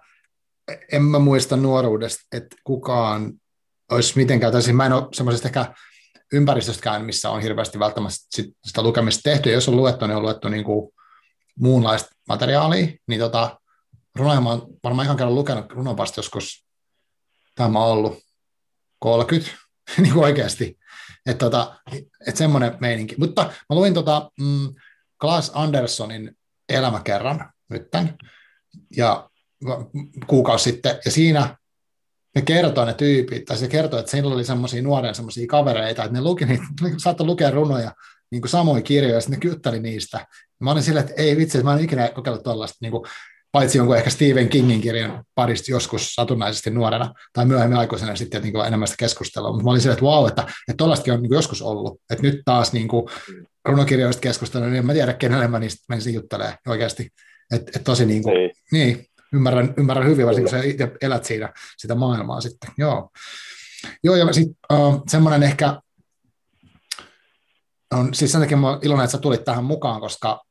[0.92, 3.32] en mä muista nuoruudesta, että kukaan
[3.90, 5.74] olisi mitenkään, tai siis mä en ole semmoisesta ehkä
[6.32, 8.18] ympäristöstäkään, missä on hirveästi välttämättä
[8.64, 10.92] sitä lukemista tehty, ja jos on luettu, niin on luettu niin kuin
[11.58, 13.60] muunlaista materiaalia, niin tota,
[14.14, 15.72] runoja mä oon varmaan ihan kerran lukenut.
[15.72, 16.66] Runopasta joskus,
[17.54, 18.18] tämä on ollut
[18.98, 19.50] 30,
[19.98, 20.78] niin kuin oikeasti,
[21.26, 21.80] että tota,
[22.26, 23.14] et semmoinen meininki.
[23.18, 24.74] Mutta mä luin tota, mm,
[25.20, 26.36] Klaas Anderssonin
[26.68, 28.18] elämäkerran nytten,
[28.96, 29.27] ja
[30.26, 31.56] kuukausi sitten, ja siinä
[32.34, 36.14] ne kertoo ne tyypit, tai se kertoo, että siinä oli semmoisia nuoren semmoisia kavereita, että
[36.18, 36.64] ne luki niitä,
[36.96, 37.92] saattoi lukea runoja,
[38.30, 40.18] niin kuin samoin kirjoja, ja sitten ne kyttäli niistä.
[40.28, 43.04] Ja mä olin silleen, että ei vitsi, mä en ikinä kokeillut tuollaista, niin kuin,
[43.52, 48.52] paitsi jonkun ehkä Stephen Kingin kirjan parista joskus satunnaisesti nuorena, tai myöhemmin aikuisena sitten niin
[48.52, 51.28] kuin enemmän sitä keskustelua, mutta mä olin silleen, että wow, että, että tuollaistakin on niin
[51.28, 53.06] kuin joskus ollut, että nyt taas niin kuin,
[53.68, 57.08] runokirjoista keskustelua, niin en mä tiedä, kenelle mä niistä menisin juttelemaan oikeasti.
[57.54, 58.50] Että et tosi niin kuin, niin.
[58.72, 62.70] niin ymmärrän, ymmärrän hyvin, varsinkin kun sä itse elät siinä sitä maailmaa sitten.
[62.78, 63.10] Joo,
[64.04, 65.80] Joo ja sitten uh, semmoinen ehkä,
[67.94, 70.44] on, siis sen takia mä iloinen, että sä tulit tähän mukaan, koska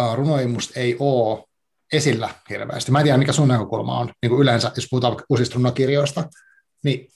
[0.00, 1.44] uh, runoimusta ei ole
[1.92, 2.92] esillä hirveästi.
[2.92, 6.28] Mä en tiedä, mikä sun näkökulma on niin kuin yleensä, jos puhutaan uusista runokirjoista,
[6.84, 7.08] niin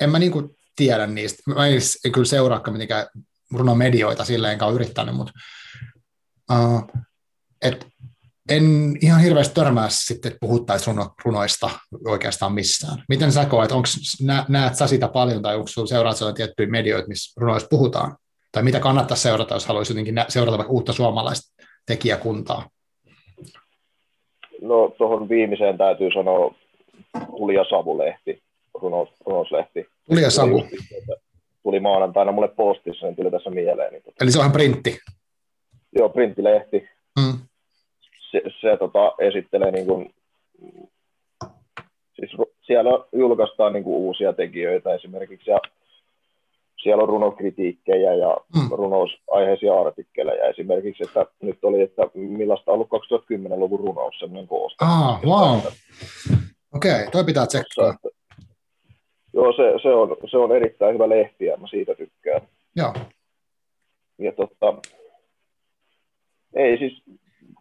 [0.00, 1.42] en mä niin kuin tiedä niistä.
[1.46, 3.06] Mä en, en kyllä seuraakaan mitenkään
[3.52, 5.32] runomedioita silleen, enkä ole yrittänyt, mutta
[6.52, 6.90] uh,
[7.62, 7.86] et
[8.50, 11.70] en ihan hirveästi törmää sitten, että puhuttaisiin runo, runoista
[12.06, 13.02] oikeastaan missään.
[13.08, 13.88] Miten sä koet, onko,
[14.22, 18.16] nä, näet sä sitä paljon tai onko seuraat tiettyjä medioita, missä runoista puhutaan?
[18.52, 22.68] Tai mitä kannattaa seurata, jos haluaisi jotenkin seurata vaikka uutta suomalaista tekijäkuntaa?
[24.62, 26.54] No tuohon viimeiseen täytyy sanoa
[27.30, 28.42] Tuli ja Savu-lehti,
[28.74, 29.86] runous, runouslehti.
[30.08, 30.66] Tuli ja Savu.
[31.62, 33.92] Tuli maanantaina mulle postissa, niin tuli tässä mieleen.
[33.92, 34.98] Niin Eli se on printti?
[35.92, 36.88] Joo, printtilehti.
[37.18, 37.38] Mm
[38.30, 40.14] se, se tota, esittelee niin kuin,
[42.16, 42.30] siis
[42.66, 45.58] siellä julkaistaan niin kuin uusia tekijöitä esimerkiksi ja
[46.82, 48.68] siellä on runokritiikkejä ja mm.
[48.70, 54.84] runousaiheisia artikkeleja esimerkiksi, että nyt oli, että millaista on ollut 2010-luvun runous, semmoinen koosta.
[54.84, 55.58] Ah, wow.
[56.74, 57.94] Okei, okay, toi pitää tsekkaa.
[59.32, 62.40] Joo, se, se, on, se on erittäin hyvä lehti ja mä siitä tykkään.
[62.76, 62.94] Joo.
[64.18, 64.74] Ja tota,
[66.54, 67.02] ei siis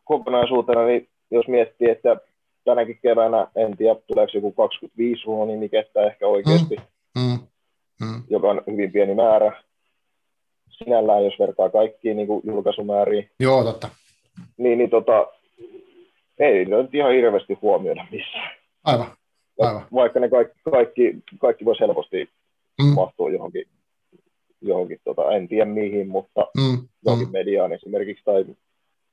[0.09, 2.17] kokonaisuutena, niin jos miettii, että
[2.65, 6.75] tänäkin keväänä, en tiedä, tuleeko joku 25 runonimikettä ehkä oikeasti,
[7.15, 7.21] mm.
[7.21, 7.39] Mm.
[8.01, 8.23] Mm.
[8.29, 9.63] joka on hyvin pieni määrä.
[10.69, 13.29] Sinällään, jos vertaa kaikkiin niin kuin julkaisumääriin.
[13.39, 13.89] Joo, totta.
[14.57, 15.27] Niin, niin tota,
[16.39, 18.51] ei ne nyt ihan hirveästi huomioida missään.
[18.83, 19.07] Aivan.
[19.59, 19.85] Aivan.
[19.93, 22.29] Vaikka ne kaikki, kaikki, kaikki voisi helposti
[22.81, 22.87] mm.
[22.87, 23.65] mahtua johonkin,
[24.61, 26.87] johonkin tota, en tiedä mihin, mutta mm.
[27.05, 27.31] johonkin mm.
[27.31, 28.45] mediaan esimerkiksi tai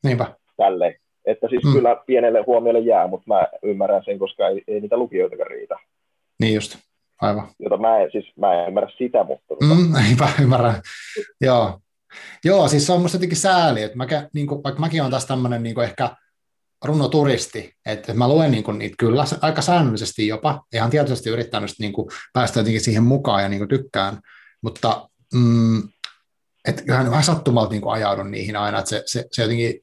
[0.05, 0.35] Niinpä.
[0.57, 0.97] Tälle.
[1.25, 1.73] Että siis mm.
[1.73, 5.75] kyllä pienelle huomiolle jää, mutta mä ymmärrän sen, koska ei, ei niitä lukijoitakaan riitä.
[6.41, 6.77] Niin just,
[7.21, 7.49] aivan.
[7.59, 9.55] Jota mä en, siis mä en ymmärrä sitä, mutta...
[9.55, 10.75] Tota- mm, eipä ymmärrä,
[11.41, 11.81] joo.
[12.45, 15.27] Joo, siis se on musta jotenkin sääli, että mä, niin kuin, vaikka mäkin olen taas
[15.27, 16.11] tämmöinen niin ehkä
[16.85, 21.93] runoturisti, että mä luen niin kuin, niitä kyllä aika säännöllisesti jopa, ihan tietysti yrittänyt niin
[21.93, 24.19] kuin, päästä jotenkin siihen mukaan ja niin kuin, tykkään,
[24.63, 25.83] mutta mm,
[26.69, 29.81] että kyllähän vähän sattumalta niin kuin, ajaudun niihin aina, että se, se, se jotenkin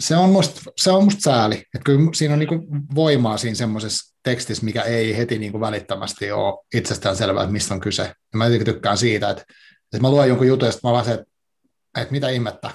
[0.00, 4.16] se on musta, se on musta sääli, että kyllä siinä on niin voimaa siinä semmoisessa
[4.24, 8.02] tekstissä, mikä ei heti niin välittömästi ole itsestään selvää, että mistä on kyse.
[8.02, 9.42] Ja mä jotenkin tykkään siitä, että,
[9.94, 11.26] että mä luen jonkun jutun, ja mä vaan se, että,
[12.00, 12.70] että mitä ihmettä.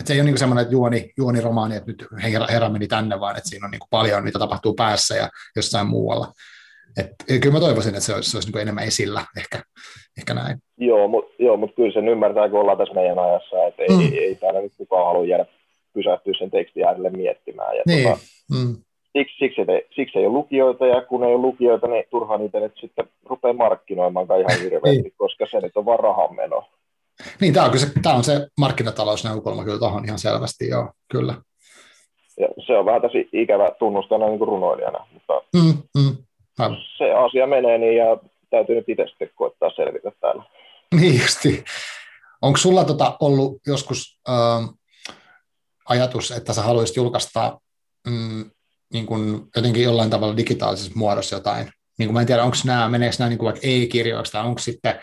[0.00, 3.20] Että se ei ole niin semmoinen että juoni, juoniromaani, että nyt herra, herra meni tänne,
[3.20, 6.32] vaan että siinä on niin paljon, mitä tapahtuu päässä ja jossain muualla.
[7.00, 9.62] Et, kyllä mä toivoisin, että se olisi, se olisi niin enemmän esillä, ehkä,
[10.18, 10.58] ehkä näin.
[10.76, 14.00] Joo, mutta joo, mut kyllä sen ymmärtää, kun ollaan tässä meidän ajassa, että ei, mm.
[14.00, 15.46] ei, ei täällä nyt kukaan halua jäädä
[15.94, 17.76] pysähtyä sen tekstin äärelle miettimään.
[17.76, 18.08] Ja niin.
[18.08, 18.18] tota,
[18.50, 18.76] mm.
[19.18, 22.60] siksi, siksi, ei, siksi ei ole lukijoita, ja kun ei ole lukijoita, niin turhaan niitä
[22.60, 25.14] nyt sitten rupeaa markkinoimaan ihan hirveästi, niin.
[25.16, 26.64] koska se nyt on vaan rahanmeno.
[27.40, 31.34] Niin, tämä on, se, tämä on se markkinatalousnäkökulma kyllä tuohon ihan selvästi, joo, kyllä.
[32.40, 36.16] Ja se on vähän tosi ikävä tunnustana niin kuin runoilijana, mutta mm, mm,
[36.98, 38.16] se asia menee niin ja
[38.50, 40.42] täytyy nyt itse sitten koittaa selvitä täällä.
[41.00, 41.64] Niin justi.
[42.42, 44.34] Onko sulla tota ollut joskus äh,
[45.88, 47.58] ajatus, että sä haluaisit julkaista
[48.06, 48.50] mm,
[48.92, 51.70] niin kuin jotenkin jollain tavalla digitaalisessa muodossa jotain.
[51.98, 54.58] Niin kuin mä en tiedä, onko nämä, meneekö nämä niin kuin vaikka e-kirjoiksi tai onko
[54.58, 54.94] sitten,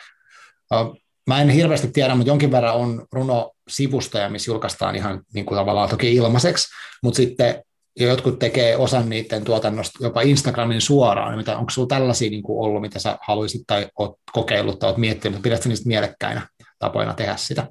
[0.73, 5.57] uh, mä en hirveästi tiedä, mutta jonkin verran on runo-sivustoja, missä julkaistaan ihan niin kuin
[5.57, 6.67] tavallaan toki ilmaiseksi,
[7.03, 7.63] mutta sitten
[7.99, 12.65] ja jotkut tekee osan niiden tuotannosta jopa Instagramin suoraan, mitä onko sinulla tällaisia niin kuin
[12.65, 16.47] ollut, mitä sä haluaisit tai olet kokeillut tai olet miettinyt, pidätkö niistä mielekkäinä
[16.80, 17.67] tapoina tehdä sitä?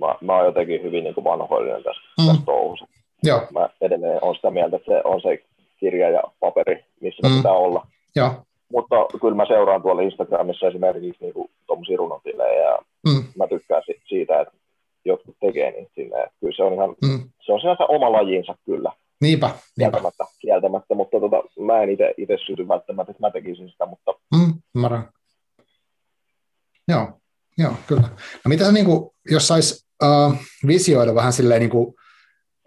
[0.00, 2.26] Mä, mä oon jotenkin hyvin niin kuin vanhoillinen tässä, mm.
[2.26, 2.86] tässä touhussa.
[3.22, 3.40] Joo.
[3.52, 5.44] Mä edelleen olen sitä mieltä, että se on se
[5.76, 7.36] kirja ja paperi, missä mm.
[7.36, 7.86] pitää olla.
[8.16, 8.30] Joo.
[8.72, 13.24] Mutta kyllä mä seuraan tuolla Instagramissa esimerkiksi niin tuommoisia runotilejä ja mm.
[13.36, 14.54] mä tykkään siitä, että
[15.04, 16.22] jotkut tekee niin sinne.
[16.22, 17.30] Että kyllä se on ihan, mm.
[17.40, 18.92] se on sinänsä oma lajinsa kyllä.
[19.20, 19.60] Niinpä, niinpä.
[19.76, 24.12] Kieltämättä, kieltämättä mutta tota, mä en itse syty välttämättä, että mä tekisin sitä, mutta...
[24.34, 25.08] Mm, ymmärrän.
[26.88, 27.08] Joo,
[27.58, 28.02] joo, kyllä.
[28.44, 30.34] No mitä sä, niin kuin, jos sais uh,
[30.66, 31.94] visioida vähän silleen niin kuin,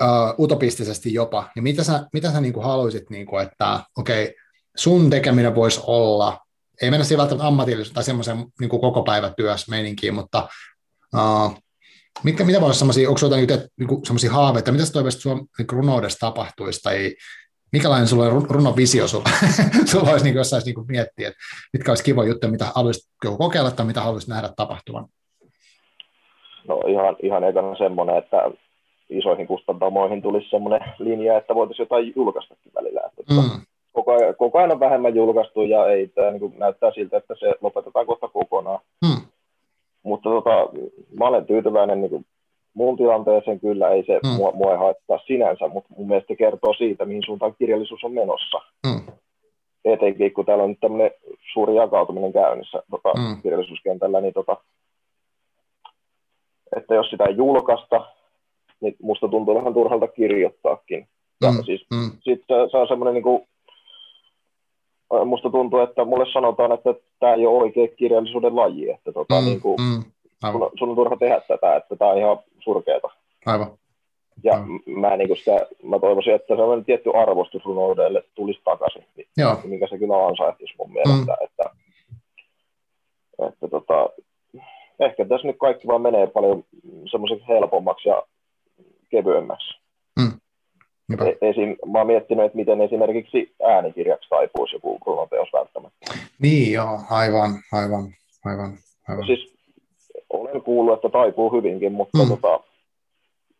[0.03, 4.23] uh, utopistisesti jopa, niin mitä sä, mitä sä niin kuin haluaisit, niin kuin, että okei,
[4.23, 4.35] okay,
[4.77, 6.39] sun tekeminen voisi olla,
[6.81, 10.49] ei mennä siihen välttämättä ammatillisuuteen tai semmoisen niin kuin koko päivä työssä meininkiin, mutta
[11.15, 11.57] uh,
[12.23, 16.19] mitkä, mitä voisi semmoisia, onko jotain niin semmoisia haaveita, mitä sä toivoisit sun niin runoudessa
[16.19, 17.15] tapahtuisi, tai
[17.71, 19.29] minkälainen sulla on runon visio sulla,
[19.91, 21.39] sulla olisi niin kuin jossain niin miettiä, että
[21.73, 25.05] mitkä olisi kiva juttu, mitä haluaisit kokeilla tai mitä haluaisit nähdä tapahtuvan?
[26.67, 28.37] No ihan, ihan ekana semmoinen, että
[29.09, 33.01] isoihin kustantamoihin tulisi semmoinen linja, että voitaisiin jotain julkaistakin välillä.
[33.05, 33.61] Että mm.
[33.93, 37.53] koko, ajan, koko ajan on vähemmän julkaistu ja ei tämä niin näyttää siltä, että se
[37.61, 38.79] lopetetaan kohta kokonaan.
[39.05, 39.21] Mm.
[40.03, 40.69] Mutta tota,
[41.19, 42.25] mä olen tyytyväinen niin
[42.77, 44.29] muun tilanteeseen kyllä, ei se mm.
[44.29, 48.11] mua, mua ei haittaa sinänsä, mutta mun mielestä se kertoo siitä, mihin suuntaan kirjallisuus on
[48.11, 48.57] menossa.
[48.87, 49.01] Mm.
[49.85, 51.11] Etenkin kun täällä on nyt tämmöinen
[51.53, 53.41] suuri jakautuminen käynnissä tota, mm.
[53.41, 54.57] kirjallisuuskentällä, niin tota,
[56.77, 58.05] että jos sitä ei julkaista,
[58.81, 61.07] niin musta tuntuu vähän turhalta kirjoittaakin.
[61.45, 62.11] Mm, siis mm.
[62.21, 63.47] sit se, se on semmoinen niin kuin,
[65.25, 69.45] musta tuntuu, että mulle sanotaan, että tämä ei ole oikea kirjallisuuden laji, että tota, mm,
[69.45, 70.03] niin kuin, mm,
[70.51, 73.09] sun, sun, on turha tehdä tätä, että tämä on ihan surkeata.
[73.45, 73.71] Aivan.
[74.43, 74.79] Ja aivan.
[74.85, 79.05] Mä, niin sitä, mä toivoisin, että sellainen tietty arvostus runoudelle tulisi takaisin,
[79.37, 79.61] Joo.
[79.63, 81.37] minkä se kyllä ansaitsisi mun mielestä.
[81.39, 81.45] Mm.
[81.45, 81.69] Että,
[83.47, 84.09] että tota,
[84.99, 86.63] ehkä tässä nyt kaikki vaan menee paljon
[87.11, 88.23] semmoiseksi helpommaksi ja
[89.09, 89.79] kevyemmäksi.
[90.19, 90.31] Mm.
[91.27, 96.13] E- esim, mä oon miettinyt, että miten esimerkiksi äänikirjaksi taipuisi joku runoteos välttämättä.
[96.41, 98.03] Niin joo, aivan, aivan,
[98.45, 98.77] aivan.
[99.07, 99.25] aivan.
[99.25, 99.56] Siis
[100.41, 102.29] olen kuullut, että taipuu hyvinkin, mutta, mm.
[102.29, 102.59] tota,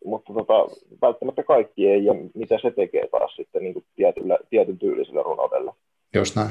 [0.04, 0.54] mutta tota,
[1.02, 5.74] välttämättä kaikki ei, ja mitä se tekee taas sitten niin tietyllä, tietyn tyylisellä runoudella.
[6.14, 6.50] Just näin,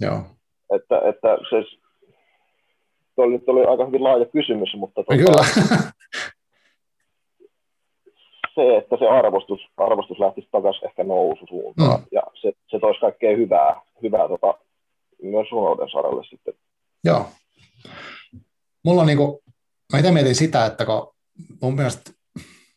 [0.00, 0.18] joo.
[0.70, 1.56] Että, että se,
[3.20, 5.44] Tuo nyt oli aika hyvin laaja kysymys, mutta tuota, Kyllä.
[8.54, 12.06] se, että se arvostus, arvostus lähtisi takaisin ehkä noususuuntaan, mm.
[12.12, 14.54] ja se, se toisi kaikkea hyvää, hyvää tota,
[15.22, 16.54] myös runouden saralle sitten.
[17.04, 17.26] Joo.
[18.84, 19.42] Mulla on niinku,
[19.92, 21.14] mä itse mietin sitä, että kun
[21.62, 22.10] mun mielestä,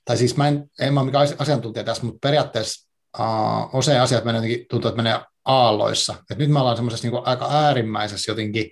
[0.05, 2.89] tai siis mä en, en mä ole mikään asiantuntija tässä, mutta periaatteessa
[3.19, 6.15] uh, usein asiat menee jotenkin, tuntuu, että menee aalloissa.
[6.31, 8.71] Et nyt me ollaan semmoisessa niinku aika äärimmäisessä jotenkin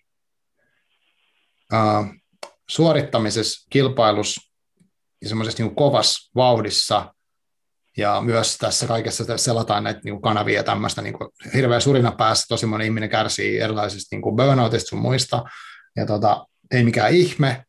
[2.70, 4.42] suorittamisessa, kilpailussa
[5.22, 7.14] ja semmoisessa niin kovassa vauhdissa,
[7.98, 11.16] ja myös tässä kaikessa selataan näitä niin kanavia ja tämmöistä niin
[11.54, 15.44] hirveä surina päässä, tosi moni ihminen kärsii erilaisista niin burnoutista sun muista,
[15.96, 17.66] ja tota, ei mikään ihme,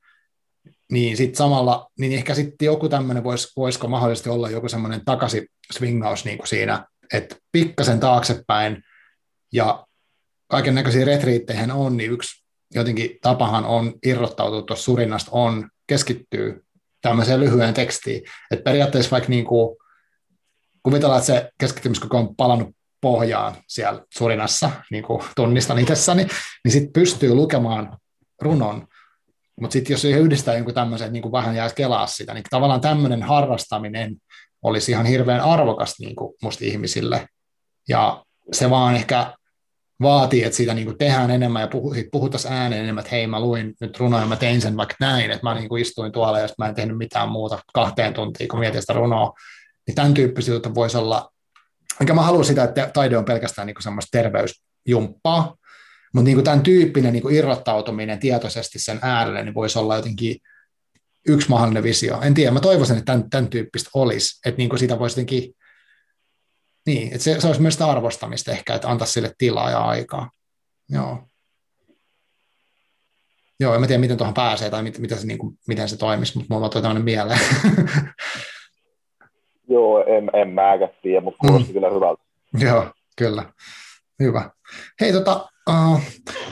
[0.93, 5.47] niin sitten samalla, niin ehkä sitten joku tämmöinen, vois, voisiko mahdollisesti olla joku semmoinen takaisin
[5.73, 8.83] swingaus niin siinä, että pikkasen taaksepäin,
[9.53, 9.87] ja
[10.49, 16.65] kaiken näköisiä retriitteihin on, niin yksi jotenkin tapahan on irrottautua tuosta surinasta, on keskittyy
[17.01, 18.23] tämmöiseen lyhyen tekstiin.
[18.51, 19.77] Että periaatteessa vaikka niin kuin,
[20.83, 22.69] kuvitellaan, että se keskittymiskoko on palannut
[23.01, 26.27] pohjaan siellä surinassa, niin kuin tunnistan itsessäni,
[26.65, 27.99] niin sitten pystyy lukemaan
[28.43, 28.87] runon,
[29.61, 33.23] mutta sitten jos yhdistää jonkun tämmöisen, niin kuin vähän jää kelaa sitä, niin tavallaan tämmöinen
[33.23, 34.17] harrastaminen
[34.63, 37.27] olisi ihan hirveän arvokasta niin kuin musta ihmisille.
[37.89, 39.35] Ja se vaan ehkä
[40.03, 43.41] vaatii, että siitä niin kuin tehdään enemmän ja puh, puhutaan ääneen enemmän, että hei mä
[43.41, 46.39] luin nyt runoa ja mä tein sen vaikka näin, että mä niin kuin istuin tuolla
[46.39, 49.33] ja mä en tehnyt mitään muuta kahteen tuntiin, kun mietin sitä runoa.
[49.87, 51.33] Niin tämän tyyppisiä voisi olla,
[52.01, 55.57] enkä mä halua sitä, että taide on pelkästään niin kuin semmoista terveysjumppaa,
[56.15, 60.37] mutta niin kuin tämän tyyppinen niin kuin irrottautuminen tietoisesti sen äärelle niin voisi olla jotenkin
[61.29, 62.21] yksi mahdollinen visio.
[62.23, 65.55] En tiedä, mä toivoisin, että tämän, tämän tyyppistä olisi, että niin kuin sitä voisi jotenkin
[66.87, 70.31] niin, että se, se olisi myös sitä arvostamista ehkä, että antaa sille tilaa ja aikaa.
[70.89, 71.19] Joo.
[73.61, 75.97] Joo, en mä tiedä, miten tuohon pääsee tai mit, mitä se, niin kuin, miten se
[75.97, 77.41] toimisi, mutta mulla tuli tämmöinen mieleen.
[79.69, 81.73] Joo, en, en mäkään tiedä, mutta kuulosti mm.
[81.73, 82.23] kyllä hyvältä.
[82.61, 83.53] Joo, kyllä.
[84.21, 84.51] Hyvä.
[85.01, 86.01] Hei, tota, uh,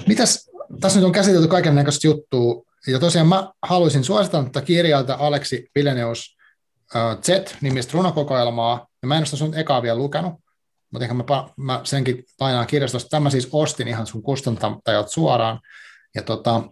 [0.06, 0.50] mitäs,
[0.80, 5.70] tässä nyt on käsitelty kaiken näköistä juttua, ja tosiaan mä haluaisin suositella tätä kirjalta Aleksi
[5.74, 6.36] Vileneus
[6.94, 10.34] uh, Z-nimistä runokokoelmaa, ja mä en ole sun ekaa vielä lukenut,
[10.92, 11.24] mutta ehkä mä,
[11.56, 13.08] mä senkin lainaan kirjastosta.
[13.08, 15.60] Tämä siis ostin ihan sun kustantajat suoraan.
[16.14, 16.62] Ja tota,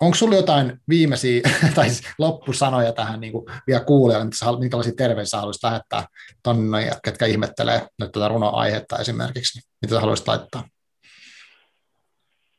[0.00, 1.40] onko sulla jotain viimeisiä
[1.74, 6.06] tai siis loppusanoja tähän niin kuin vielä kuulijoille, minkälaisia terveisiä haluaisit lähettää
[6.42, 10.68] tonne, ketkä ihmettelee nyt tätä runoaihetta esimerkiksi, niin mitä haluaisit laittaa?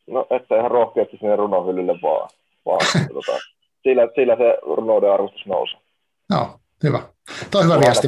[0.07, 2.29] No, että ihan rohkeasti sinne runohyllylle vaan.
[2.65, 2.79] vaan
[3.13, 3.37] tota,
[3.83, 5.79] sillä, sillä se runouden arvostus nousee.
[6.29, 6.99] Joo, hyvä.
[7.51, 8.07] Tuo on hyvä viesti.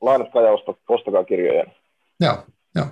[0.00, 0.50] Lainatkaa ja
[0.88, 1.64] ostakaa kirjoja.
[2.20, 2.36] Joo,
[2.74, 2.86] joo.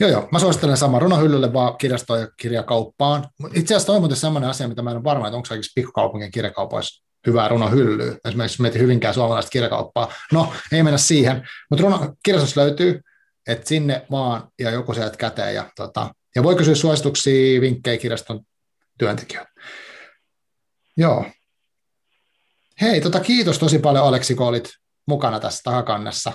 [0.00, 0.28] Joo, joo.
[0.32, 3.24] Mä suosittelen saman runohyllylle vaan kirjastoon ja kirjakauppaan.
[3.54, 5.72] Itse asiassa toi on muuten sellainen asia, mitä mä en ole varma, että onko kaikissa
[5.74, 8.16] pikkukaupunkien kirjakaupoissa hyvää runohyllyä.
[8.24, 10.12] Esimerkiksi mietin hyvinkään suomalaista kirjakauppaa.
[10.32, 13.00] No, ei mennä siihen, mutta runo, kirjastus löytyy,
[13.48, 15.54] että sinne vaan ja joku sieltä käteen.
[15.54, 18.40] Ja, tota, ja voi kysyä suosituksia, vinkkejä kirjaston
[18.98, 19.50] työntekijöille.
[20.96, 21.24] Joo.
[22.80, 24.70] Hei, tota, kiitos tosi paljon Aleksi, kun olit
[25.06, 26.32] mukana tässä takakannessa.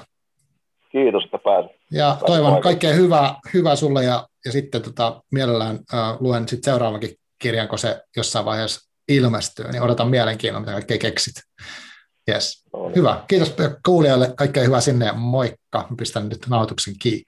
[0.92, 1.72] Kiitos, että pääsit.
[1.92, 7.16] Ja toivon kaikkea hyvää, hyvää sulle ja, ja sitten tota, mielellään äh, luen sit seuraavankin
[7.40, 11.36] kirjan, kun se jossain vaiheessa ilmestyy, niin odotan mielenkiinnolla, mitä kaikkea keksit.
[12.30, 12.64] Yes.
[12.74, 12.96] No niin.
[12.96, 13.24] Hyvä.
[13.28, 14.34] Kiitos kuulijoille.
[14.38, 15.88] Kaikkea hyvää sinne ja moikka.
[15.98, 17.24] Pistän nyt nauhoituksen kiinni.